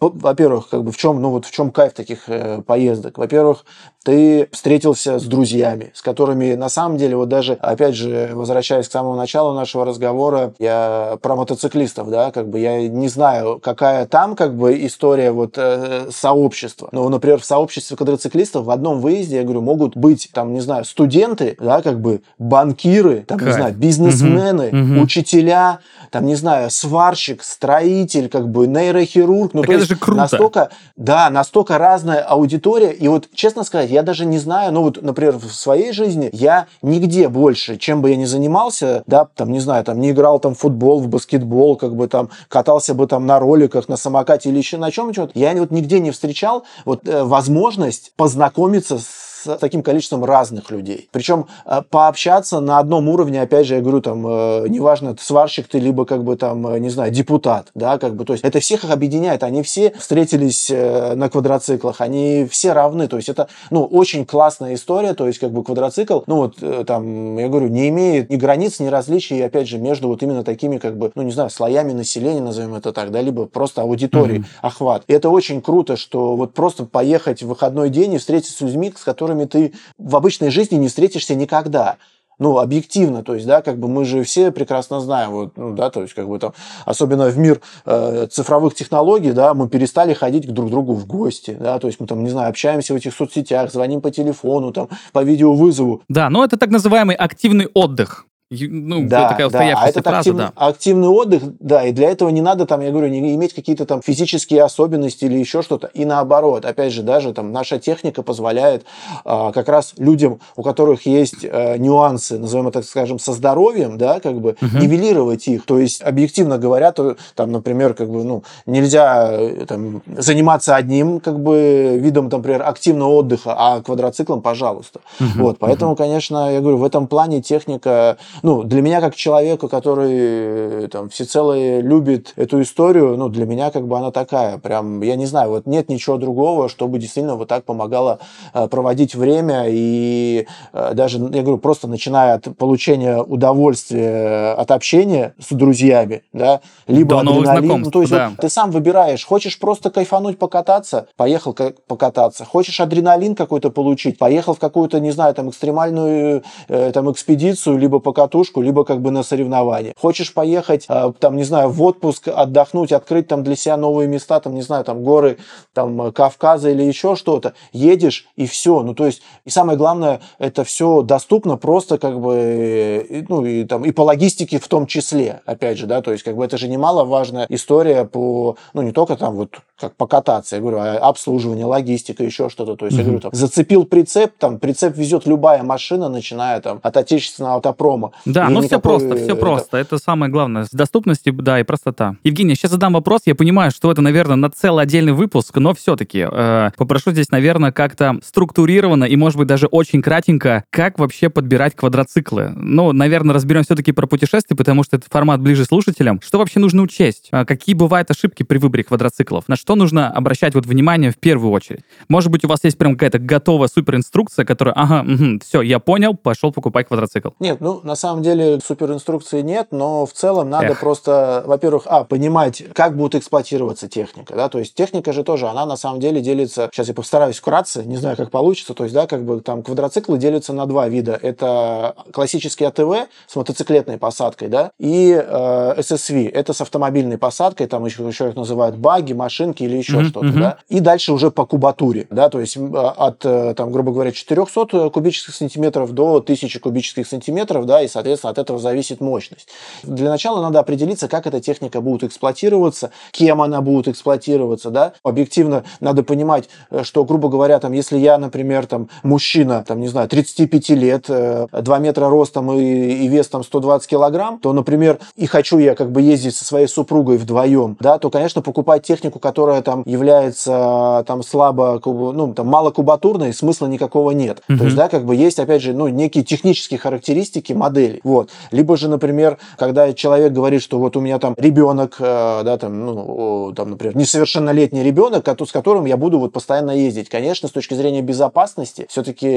[0.00, 3.18] во-первых, как бы в чем, ну вот в чем кайф таких э, поездок?
[3.18, 3.64] Во-первых,
[4.04, 8.92] ты встретился с друзьями, с которыми на самом деле, вот даже, опять же, возвращаясь к
[8.92, 14.34] самому началу нашего разговора, я про мотоциклистов, да, как бы я не знаю, какая там
[14.34, 16.88] как бы история вот э, сообщества.
[16.92, 20.84] Но, например, в сообществе квадроциклистов в одном выезде, я говорю, могут быть там, не знаю,
[20.84, 23.50] студенты, да, как бы банкиры, там, Кайф.
[23.50, 25.02] не знаю, бизнесмены, угу.
[25.02, 25.78] учителя,
[26.10, 29.11] там, не знаю, сварщик, строитель, как бы нейрохирург.
[29.54, 30.20] Ну, так то это есть же круто.
[30.20, 32.92] Настолько, да, настолько разная аудитория.
[32.92, 36.66] И вот, честно сказать, я даже не знаю, ну вот, например, в своей жизни я
[36.82, 40.54] нигде больше, чем бы я ни занимался, да, там, не знаю, там, не играл там
[40.54, 44.58] в футбол, в баскетбол, как бы там, катался бы там на роликах, на самокате или
[44.58, 49.82] еще на чем-нибудь, я вот нигде не встречал вот э, возможность познакомиться с с таким
[49.82, 51.08] количеством разных людей.
[51.12, 55.78] Причем э, пообщаться на одном уровне, опять же, я говорю, там, э, неважно, сварщик ты,
[55.78, 58.84] либо, как бы, там, э, не знаю, депутат, да, как бы, то есть это всех
[58.84, 64.24] их объединяет, они все встретились на квадроциклах, они все равны, то есть это, ну, очень
[64.24, 68.36] классная история, то есть, как бы, квадроцикл, ну, вот, там, я говорю, не имеет ни
[68.36, 71.92] границ, ни различий, опять же, между вот именно такими, как бы, ну, не знаю, слоями
[71.92, 74.62] населения, назовем это так, да, либо просто аудитории, mm-hmm.
[74.62, 75.04] охват.
[75.06, 78.92] И это очень круто, что вот просто поехать в выходной день и встретиться с людьми,
[78.96, 81.96] с которыми которыми ты в обычной жизни не встретишься никогда
[82.38, 85.90] ну, объективно, то есть, да, как бы мы же все прекрасно знаем, вот, ну, да,
[85.90, 86.54] то есть, как бы там,
[86.86, 91.78] особенно в мир э, цифровых технологий, да, мы перестали ходить друг другу в гости, да,
[91.78, 95.22] то есть мы там, не знаю, общаемся в этих соцсетях, звоним по телефону, там, по
[95.22, 96.02] видеовызову.
[96.08, 98.26] Да, но это так называемый активный отдых.
[98.52, 99.58] Ну, да, такая да.
[99.76, 100.52] а этот фраза, актив, да.
[100.56, 104.02] активный отдых, да, и для этого не надо, там, я говорю, не иметь какие-то там
[104.02, 105.86] физические особенности или еще что-то.
[105.94, 108.84] И наоборот, опять же, даже там наша техника позволяет
[109.24, 113.96] а, как раз людям, у которых есть а, нюансы, назовем это, так скажем, со здоровьем,
[113.96, 114.78] да, как бы угу.
[114.78, 115.64] нивелировать их.
[115.64, 121.20] То есть, объективно говоря, то, там, например, как бы, ну, нельзя э, там, заниматься одним,
[121.20, 125.00] как бы, видом, там, например, активного отдыха, а квадроциклом, пожалуйста.
[125.20, 125.42] Угу.
[125.42, 125.98] Вот, поэтому, угу.
[125.98, 131.80] конечно, я говорю, в этом плане техника ну, для меня, как человека, который там всецело
[131.80, 135.66] любит эту историю, ну, для меня как бы она такая, прям, я не знаю, вот
[135.66, 138.18] нет ничего другого, чтобы действительно вот так помогало
[138.52, 145.34] э, проводить время и э, даже, я говорю, просто начиная от получения удовольствия от общения
[145.38, 148.30] с друзьями, да, либо До адреналин, ну, то есть да.
[148.30, 154.54] вот, ты сам выбираешь, хочешь просто кайфануть, покататься, поехал покататься, хочешь адреналин какой-то получить, поехал
[154.54, 159.10] в какую-то, не знаю, там экстремальную э, там экспедицию, либо покататься катушку, либо как бы
[159.10, 159.92] на соревнования.
[160.00, 164.40] Хочешь поехать, а, там, не знаю, в отпуск, отдохнуть, открыть там для себя новые места,
[164.40, 165.36] там, не знаю, там, горы,
[165.74, 168.82] там, Кавказа или еще что-то, едешь и все.
[168.82, 173.84] Ну, то есть, и самое главное, это все доступно просто как бы, ну, и там,
[173.84, 176.68] и по логистике в том числе, опять же, да, то есть, как бы это же
[176.68, 182.22] немаловажная история по, ну, не только там вот как покататься, я говорю, а обслуживание, логистика,
[182.22, 182.76] еще что-то.
[182.76, 183.00] То есть, mm-hmm.
[183.00, 188.11] я говорю, там, зацепил прицеп, там, прицеп везет любая машина, начиная там от отечественного автопрома.
[188.24, 189.36] Да, ну все просто, все это...
[189.36, 189.76] просто.
[189.78, 190.64] Это самое главное.
[190.64, 192.16] С доступностью, да, и простота.
[192.24, 193.22] Евгений, сейчас задам вопрос.
[193.26, 197.72] Я понимаю, что это, наверное, на целый отдельный выпуск, но все-таки э, попрошу здесь, наверное,
[197.72, 202.52] как-то структурированно и, может быть, даже очень кратенько, как вообще подбирать квадроциклы.
[202.54, 206.20] Ну, наверное, разберем все-таки про путешествия, потому что этот формат ближе слушателям.
[206.22, 207.28] Что вообще нужно учесть?
[207.30, 209.48] А какие бывают ошибки при выборе квадроциклов?
[209.48, 211.80] На что нужно обращать вот внимание в первую очередь?
[212.08, 216.14] Может быть, у вас есть прям какая-то готовая суперинструкция, которая, ага, угу, все, я понял,
[216.14, 217.30] пошел покупать квадроцикл.
[217.40, 220.80] Нет, ну, на самом деле суперинструкции нет, но в целом надо Эх.
[220.80, 225.64] просто, во-первых, а, понимать, как будет эксплуатироваться техника, да, то есть техника же тоже, она
[225.66, 229.06] на самом деле делится, сейчас я постараюсь вкратце, не знаю, как получится, то есть, да,
[229.06, 231.18] как бы там квадроциклы делятся на два вида.
[231.22, 237.84] Это классический АТВ с мотоциклетной посадкой, да, и э, SSV, это с автомобильной посадкой, там
[237.86, 240.58] еще, еще их называют баги, машинки или еще Мгм, что-то, да.
[240.68, 245.34] И дальше уже по кубатуре, да, то есть от, э, там, грубо говоря, 400 кубических
[245.34, 249.48] сантиметров до 1000 кубических сантиметров, да, и, соответственно, от этого зависит мощность.
[249.82, 254.94] Для начала надо определиться, как эта техника будет эксплуатироваться, кем она будет эксплуатироваться, да.
[255.04, 259.88] Объективно надо понимать, э, что, грубо говоря, там, если я, например, там, мужчина, там, не
[259.88, 264.98] знаю, 35 лет, э, 2 метра ростом и, и вес там 120 килограмм, то, например,
[265.16, 269.18] и хочу я как бы ездить со своей супругой вдвоем, да, то, конечно, покупать технику,
[269.18, 274.42] которая там является э, там слабо, ну, там малокубатурной, смысла никакого нет.
[274.48, 274.58] Мгм.
[274.58, 277.81] То есть, да, как бы есть, опять же, ну, некие технические характеристики модели.
[278.04, 278.30] Вот.
[278.50, 282.86] Либо же, например, когда человек говорит, что вот у меня там ребенок, э, да, там,
[282.86, 287.08] ну, там, например, несовершеннолетний ребенок, с которым я буду вот постоянно ездить.
[287.08, 289.28] Конечно, с точки зрения безопасности, все-таки,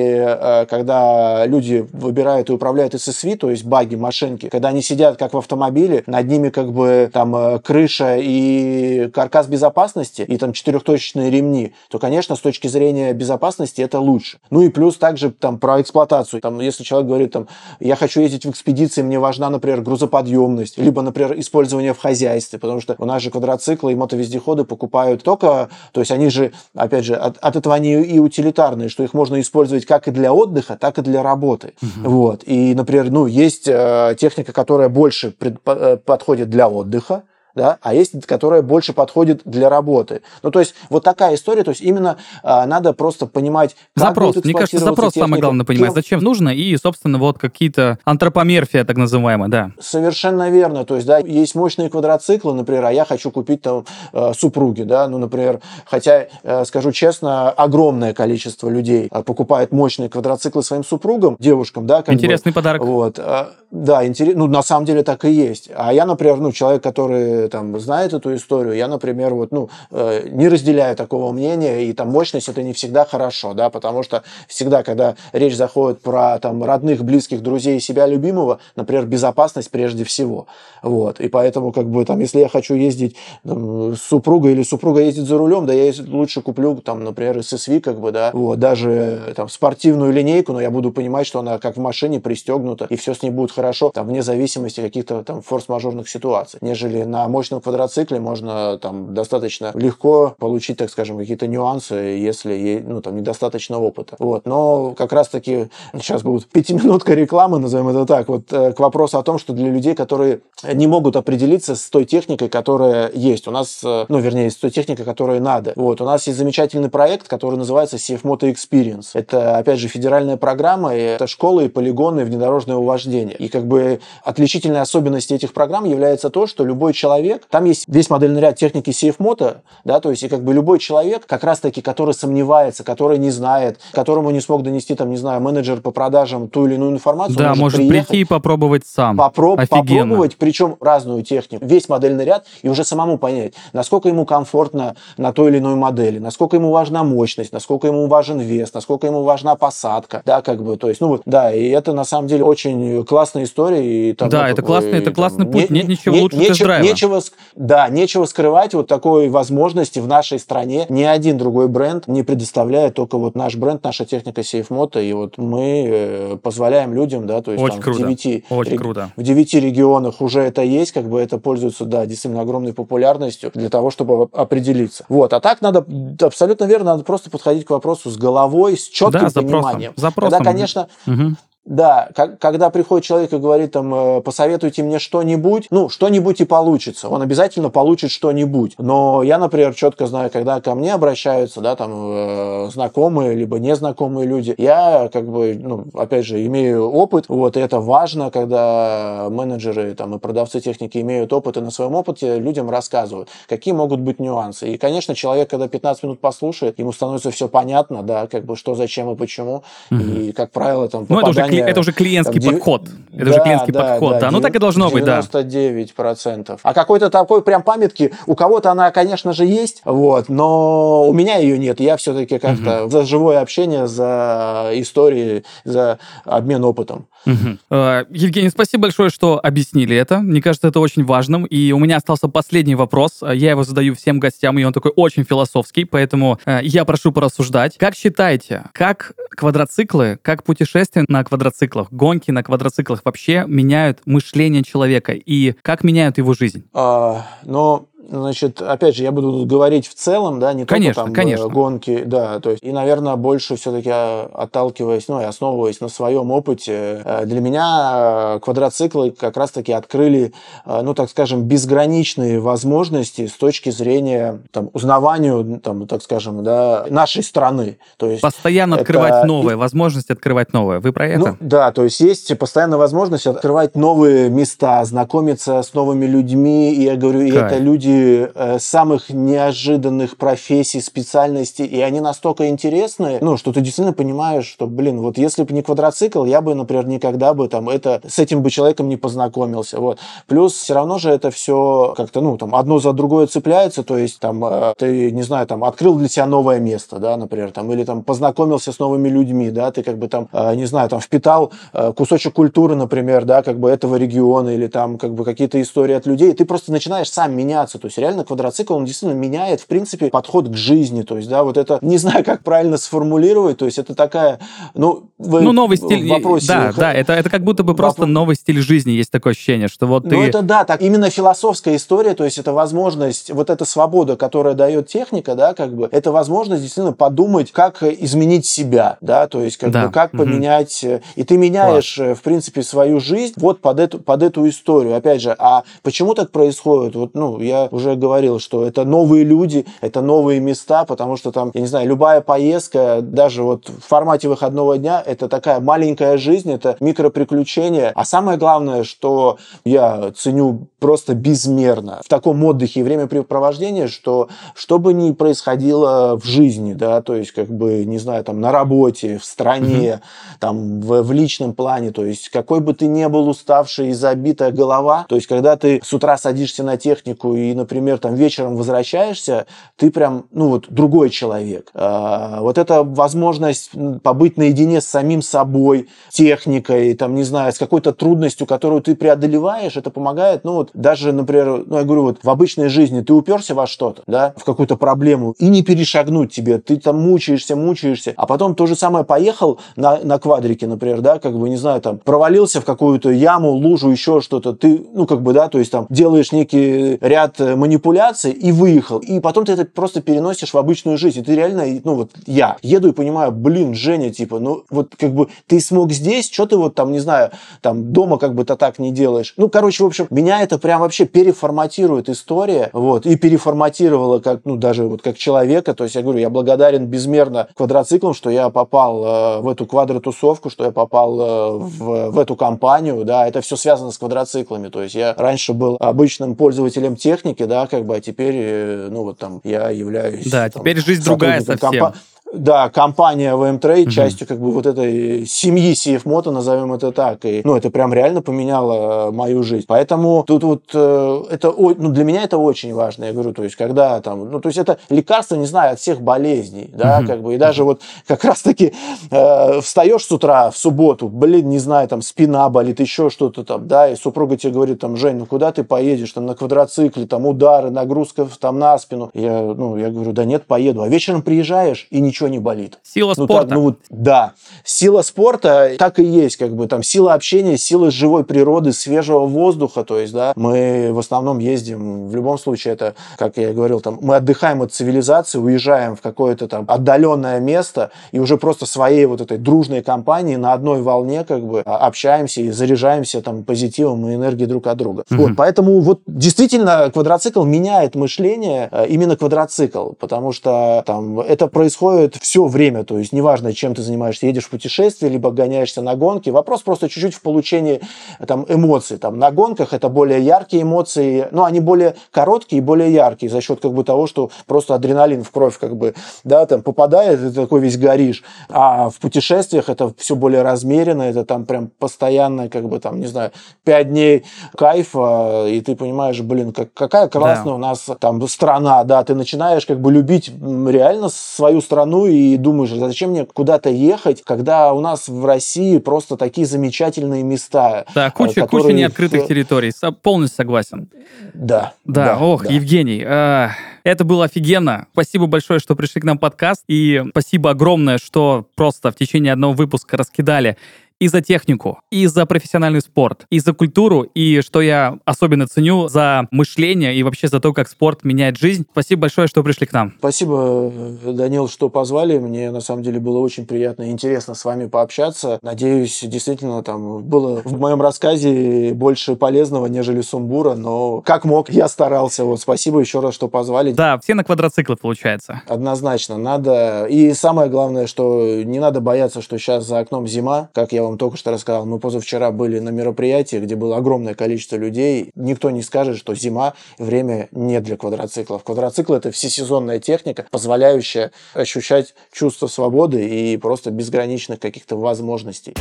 [0.70, 5.38] когда люди выбирают и управляют SSV, то есть баги, машинки, когда они сидят как в
[5.38, 11.74] автомобиле, над ними как бы там э, крыша и каркас безопасности, и там четырехточечные ремни,
[11.89, 14.38] то, конечно, с точки зрения безопасности это лучше.
[14.50, 16.41] Ну и плюс также там про эксплуатацию.
[16.41, 17.48] Там, если человек говорит, там,
[17.80, 22.82] я хочу ездить в экспедиции, мне важна, например, грузоподъемность, либо, например, использование в хозяйстве, потому
[22.82, 27.16] что у нас же квадроциклы и мотовездеходы покупают только, то есть они же, опять же,
[27.16, 30.98] от, от этого они и утилитарные, что их можно использовать как и для отдыха, так
[30.98, 31.74] и для работы.
[32.04, 32.44] Вот.
[32.46, 37.24] И, например, ну, есть э, техника, которая больше пред- э, подходит для отдыха,
[37.56, 40.22] да, а есть, которая больше подходит для работы.
[40.43, 44.36] Ну, то есть, вот такая история, то есть, именно а, надо просто понимать, как Запрос.
[44.43, 48.84] Мне кажется, запрос самое техника, главное понимать, кем- зачем нужно, и, собственно, вот какие-то антропомерфия,
[48.84, 49.72] так называемая, да.
[49.80, 50.86] Совершенно верно.
[50.86, 55.08] То есть, да, есть мощные квадроциклы, например, а я хочу купить там э, супруги, да,
[55.08, 61.36] ну, например, хотя, э, скажу честно, огромное количество людей э, покупает мощные квадроциклы своим супругам,
[61.39, 62.14] девушкам, да, как бы.
[62.14, 62.84] Интересный подарок.
[62.84, 65.70] Вот, а, да, интересно, ну, на самом деле так и есть.
[65.76, 70.28] А я, например, ну, человек, который там знает эту историю, я, например, вот, ну, э,
[70.30, 74.84] не разделяю такого мнения, и там мощность это не всегда хорошо, да, потому что всегда,
[74.84, 80.48] когда речь заходит про там родных, близких, друзей себя любимого, например, безопасность прежде всего,
[80.82, 85.02] вот, и поэтому, как бы, там, если я хочу ездить там, с супругой или супруга
[85.02, 89.22] ездит за рулем, да, я лучше куплю, там, например, SSV, как бы, да, вот, даже
[89.28, 92.96] э, там спортивную линейку, но я буду понимать, что она как в машине пристегнута, и
[92.96, 97.60] все с ней будет хорошо, там, вне зависимости каких-то там форс-мажорных ситуаций, нежели на мощном
[97.60, 104.16] квадроцикле можно там достаточно легко получить, так скажем, какие-то нюансы, если ну, там недостаточно опыта.
[104.20, 104.46] Вот.
[104.46, 109.24] Но как раз-таки сейчас будет пятиминутка рекламы, назовем это так, вот э, к вопросу о
[109.24, 113.48] том, что для людей, которые не могут определиться с той техникой, которая есть.
[113.50, 115.74] У нас, э, ну, вернее, с той техникой, которая надо.
[115.76, 116.00] Вот.
[116.00, 119.10] У нас есть замечательный проект, который называется CF Moto Experience.
[119.14, 123.36] Это, опять же, федеральная программа, это школы и полигоны внедорожного вождения.
[123.36, 128.10] И как бы отличительной особенностью этих программ является то, что любой человек, там есть весь
[128.10, 132.14] модельный ряд техники Moto, да, то есть и как бы любой человек, как раз-таки, который
[132.14, 136.66] сомневается, который не знает, которому не смог донести, там, не знаю, менеджер по продажам ту
[136.66, 139.18] или иную информацию, Да, он может приехать, прийти и попробовать сам.
[139.20, 140.02] попроб- Офигенно.
[140.02, 145.34] попробовать, причем разную технику, весь модельный ряд, и уже самому понять, насколько ему комфортно на
[145.34, 149.56] той или иной модели, насколько ему важна мощность, насколько ему важен вес, насколько ему важна
[149.56, 153.04] посадка, да, как бы, то есть, ну вот, да, и это на самом деле очень
[153.06, 154.10] классная история.
[154.10, 156.84] И, там, Да, ну, это классный- это классный путь, нет ничего лучше нечего, тест-драйва.
[156.84, 160.86] нечего, ск- да, нечего скрывать вот такой возможности в нашей стране.
[160.89, 165.38] Ни один другой бренд не предоставляет, только вот наш бренд, наша техника SafeMoto, и вот
[165.38, 167.99] мы э, позволяем людям, да, то есть Очень там, круто.
[167.99, 169.10] в девяти Очень рег- круто.
[169.16, 173.70] в девяти регионах уже это есть, как бы это пользуется, да, действительно огромной популярностью для
[173.70, 175.06] того, чтобы оп- определиться.
[175.10, 175.86] Вот, а так надо,
[176.22, 179.49] абсолютно верно, надо просто подходить к вопросу с головой, с четким Да, запросом.
[179.49, 179.93] пониманием.
[179.95, 180.32] Запросом.
[180.39, 181.38] Когда, конечно, Мгм.
[181.66, 186.45] Да, как- когда приходит человек и говорит, там, э, посоветуйте мне что-нибудь, ну, что-нибудь и
[186.45, 187.09] получится.
[187.09, 188.76] Он обязательно получит что-нибудь.
[188.78, 194.28] Но я, например, четко знаю, когда ко мне обращаются, да, там, э, знакомые, либо незнакомые
[194.28, 199.95] люди, я, как бы, ну, опять же, имею опыт, вот, и это важно, когда менеджеры,
[199.95, 204.20] там, и продавцы техники имеют опыт, и на своем опыте людям рассказывают, какие могут быть
[204.20, 204.70] нюансы.
[204.70, 208.76] И, конечно, человек, когда 15 минут послушает, ему становится все понятно, да, как бы, что,
[208.76, 209.63] зачем и почему.
[209.89, 212.89] И, как правило, там, Ну, уже, кли- это уже клиентский там, подход.
[213.14, 214.32] Это уже да, клиентский да, подход, да.
[214.32, 215.20] Ну, так и должно быть, да.
[215.20, 216.60] 99%.
[216.62, 221.38] А какой-то такой прям памятки, у кого-то она, конечно же, есть, вот, но у меня
[221.38, 221.80] ее нет.
[221.80, 227.08] Я все-таки как-то за живое общение, за истории, за обмен опытом.
[227.26, 227.76] Угу.
[228.10, 230.20] Евгений, спасибо большое, что объяснили это.
[230.20, 231.46] Мне кажется, это очень важным.
[231.46, 233.22] И у меня остался последний вопрос.
[233.22, 237.78] Я его задаю всем гостям, и он такой очень философский, поэтому э, я прошу порассуждать.
[237.78, 245.14] Как считаете, как квадроциклы, как путешествия на квадроциклах, гонки на квадроциклах вообще меняют мышление человека
[245.14, 246.64] и как меняют его жизнь?
[246.74, 251.14] А, ну, Значит, опять же, я буду говорить в целом, да, не конечно, только там
[251.14, 251.47] конечно.
[251.47, 257.01] гонки, да, то есть, и, наверное, больше все-таки отталкиваясь, ну, и основываясь на своем опыте,
[257.03, 260.34] э, для меня э, квадроциклы как раз-таки открыли,
[260.66, 266.86] э, ну, так скажем, безграничные возможности с точки зрения, там, узнаванию, там, так скажем, да,
[266.89, 267.80] нашей страны.
[267.97, 268.82] То есть Постоянно это...
[268.82, 270.80] открывать новые, возможности открывать новое.
[270.80, 271.20] Вы про это?
[271.20, 276.84] Ну, да, то есть есть постоянная возможность открывать новые места, знакомиться с новыми людьми, и
[276.84, 283.38] я говорю, и это люди э, самых неожиданных профессий, специальностей, и они настолько интересные, ну,
[283.38, 287.34] что ты действительно понимаешь, что, блин, вот если бы не квадроцикл, я бы, например, никогда
[287.34, 290.00] бы там это, с этим бы человеком не познакомился, вот.
[290.28, 294.20] Плюс все равно же это все как-то, ну, там, одно за другое цепляется, то есть,
[294.20, 297.84] там, э, ты, не знаю, там, открыл для себя новое место, да, например, там, или
[297.84, 301.52] там познакомился с новыми людьми, да, ты как бы там, э, не знаю, там, впитал
[301.96, 306.06] кусочек культуры, например, да, как бы этого региона, или там, как бы какие-то истории от
[306.06, 310.10] людей, ты просто начинаешь сам меняться, то есть реально квадроцикл, он действительно меняет, в принципе,
[310.10, 311.04] подход к жизни.
[311.04, 314.40] То есть, да, вот это, не знаю, как правильно сформулировать, то есть это такая,
[314.74, 318.38] ну, вы ну новый стиль, вопросе, да, да, это, это как будто бы просто новый
[318.38, 320.16] стиль жизни, есть такое ощущение, что вот ты...
[320.16, 324.56] Ну это да, так, именно философская история, то есть это возможность, вот эта свобода, которая
[324.56, 329.58] дает техника, да, как бы, это возможность действительно подумать, как изменить себя, да, то есть
[329.58, 329.86] как да.
[329.86, 330.24] бы, как угу.
[330.24, 330.84] поменять,
[331.16, 332.18] и ты меняешь, Класс.
[332.18, 336.32] в принципе, свою жизнь вот под эту, под эту историю, опять же, а почему так
[336.32, 336.96] происходит?
[336.96, 341.52] Вот, ну, я уже говорил, что это новые люди, это новые места, потому что там,
[341.54, 346.52] я не знаю, любая поездка, даже вот в формате выходного дня, это такая маленькая жизнь,
[346.52, 347.92] это микроприключения.
[347.94, 354.80] А самое главное, что я ценю просто безмерно в таком отдыхе и времяпрепровождении, что что
[354.80, 359.18] бы ни происходило в жизни, да, то есть как бы, не знаю, там на работе,
[359.18, 360.40] в стране, mm-hmm.
[360.40, 364.52] там в, в личном плане, то есть какой бы ты ни был уставший и забитая
[364.52, 369.45] голова, то есть когда ты с утра садишься на технику и, например, там вечером возвращаешься,
[369.78, 371.72] ты прям, ну вот, другой человек.
[371.74, 373.72] А, вот эта возможность
[374.03, 379.78] побыть наедине с самим собой, техникой, там, не знаю, с какой-то трудностью, которую ты преодолеваешь,
[379.78, 383.53] это помогает, ну вот, даже, например, ну я говорю, вот в обычной жизни ты уперся
[383.53, 388.26] во что-то, да, в какую-то проблему, и не перешагнуть тебе, ты там мучаешься, мучаешься, а
[388.26, 391.97] потом то же самое поехал на, на квадрике, например, да, как бы, не знаю, там,
[391.97, 395.88] провалился в какую-то яму, лужу, еще что-то, ты, ну, как бы, да, то есть там
[395.89, 398.99] делаешь некий ряд манипуляций, манипуляции и выехал.
[398.99, 401.20] И потом ты это просто переносишь в обычную жизнь.
[401.20, 405.14] И ты реально, ну вот я еду и понимаю, блин, Женя, типа, ну вот как
[405.14, 407.32] бы ты смог здесь, что ты вот там, не знаю,
[407.62, 409.34] там дома как бы то так не делаешь.
[409.38, 414.56] Ну, короче, в общем, меня это прям вообще переформатирует история, вот, и переформатировала как, ну,
[414.56, 415.74] даже вот как человека.
[415.74, 420.49] То есть я говорю, я благодарен безмерно квадроциклам, что я попал э, в эту квадротусовку,
[420.49, 424.70] что я попал э, в, в эту компанию, да, это все связано с квадроциклами.
[424.70, 429.04] То есть я раньше был обычным пользователем техники, да, как бы, а теперь, э, ну,
[429.04, 430.30] вот там, я являюсь...
[430.30, 431.72] Да, там, теперь жизнь другая совсем.
[431.72, 431.96] Компа-
[432.38, 433.92] да, компания VMTrade угу.
[433.92, 437.26] частью как бы вот этой семьи CF Moto, назовем это так.
[437.26, 439.66] И, ну, это прям реально поменяло мою жизнь.
[439.68, 443.06] Поэтому тут вот э, это, ну, для меня это очень важно.
[443.06, 446.02] Я говорю, то есть, когда там, ну, то есть, это лекарство, не знаю, от всех
[446.02, 447.08] болезней, да, угу.
[447.08, 448.74] как бы, и даже вот как раз-таки
[449.12, 453.68] э, встаешь с утра в субботу, блин, не знаю, там, спина болит, еще что-то там,
[453.68, 457.26] да, и супруга тебе говорит, там, Жень, ну, куда ты поедешь, там, на квадроцикле, там,
[457.26, 459.12] удары, нагрузка там на спину.
[459.14, 460.82] Я, ну, я говорю, да нет, поеду.
[460.82, 462.80] А вечером приезжаешь, и ничего ничего не болит.
[462.84, 463.48] Сила ну, спорта.
[463.48, 464.34] Так, ну, вот, да.
[464.64, 469.84] Сила спорта так и есть, как бы там сила общения, сила живой природы, свежего воздуха.
[469.84, 474.00] То есть, да, мы в основном ездим, в любом случае, это, как я говорил, там,
[474.02, 479.22] мы отдыхаем от цивилизации, уезжаем в какое-то там отдаленное место и уже просто своей вот
[479.22, 484.48] этой дружной компании на одной волне как бы общаемся и заряжаемся там позитивом и энергией
[484.48, 485.04] друг от друга.
[485.10, 485.18] Mm-hmm.
[485.18, 492.14] Вот, поэтому вот действительно квадроцикл меняет мышление, э, именно квадроцикл, потому что там это происходит
[492.22, 496.30] все время, то есть неважно, чем ты занимаешься, едешь в путешествие, либо гоняешься на гонки,
[496.30, 497.82] вопрос просто чуть-чуть в получении
[498.28, 498.97] там, эмоций.
[498.97, 503.41] Там, на гонках это более яркие эмоции, но они более короткие и более яркие за
[503.41, 505.93] счет как бы того, что просто адреналин в кровь как бы,
[506.24, 508.24] да, там попадает, и ты такой весь горишь.
[508.49, 513.07] А в путешествиях это все более размеренно, это там прям постоянно, как бы там, не
[513.07, 513.32] знаю,
[513.63, 514.26] пять дней
[514.57, 517.55] кайфа, и ты понимаешь, блин, как, какая классная да.
[517.55, 522.38] у нас там страна, да, ты начинаешь как бы любить реально свою страну, страну и
[522.38, 527.86] думаешь, зачем мне куда-то ехать, когда у нас в России просто такие замечательные места.
[527.93, 528.64] Да, куча, которые...
[528.64, 529.72] куча неоткрытых территорий.
[530.02, 530.89] Полностью согласен.
[531.34, 531.74] Да.
[531.86, 532.54] Да, да ох, да.
[532.54, 533.50] Евгений, э,
[533.84, 534.88] это было офигенно.
[534.93, 536.64] Спасибо большое, что пришли к нам подкаст.
[536.68, 540.58] И спасибо огромное, что просто в течение одного выпуска раскидали
[541.00, 545.88] и за технику, и за профессиональный спорт, и за культуру, и, что я особенно ценю,
[545.88, 548.66] за мышление и вообще за то, как спорт меняет жизнь.
[548.72, 549.93] Спасибо большое, что пришли к нам.
[550.00, 550.72] Спасибо,
[551.04, 552.18] Данил, что позвали.
[552.18, 555.39] Мне, на самом деле, было очень приятно и интересно с вами пообщаться.
[555.41, 561.68] Надеюсь, действительно, там было в моем рассказе больше полезного, нежели сумбура, но как мог, я
[561.68, 562.24] старался.
[562.24, 563.74] Вот спасибо еще раз, что позвали.
[563.74, 565.41] Да, все на квадроциклы, получается.
[565.48, 566.86] Однозначно, надо.
[566.86, 570.98] И самое главное, что не надо бояться, что сейчас за окном зима, как я вам
[570.98, 575.12] только что рассказал, мы позавчера были на мероприятии, где было огромное количество людей.
[575.16, 578.44] Никто не скажет, что зима, время не для квадроциклов.
[578.44, 585.56] Квадроцикл– это всесезонная техника, позволяющая ощущать чувство свободы и просто безграничных каких-то возможностей.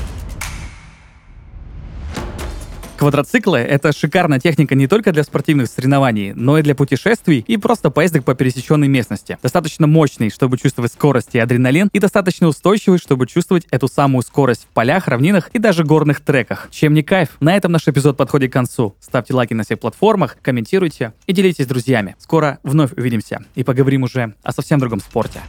[3.04, 7.90] Квадроциклы— это шикарная техника не только для спортивных соревнований, но и для путешествий и просто
[7.90, 9.36] поездок по пересеченной местности.
[9.42, 14.62] Достаточно мощный, чтобы чувствовать скорость и адреналин, и достаточно устойчивый, чтобы чувствовать эту самую скорость
[14.62, 16.68] в полях, равнинах и даже горных треках.
[16.70, 17.36] Чем не кайф?
[17.40, 18.96] На этом наш эпизод подходит к концу.
[19.00, 22.16] Ставьте лайки на всех платформах, комментируйте и делитесь с друзьями.
[22.18, 25.42] Скоро вновь увидимся и поговорим уже о совсем другом спорте.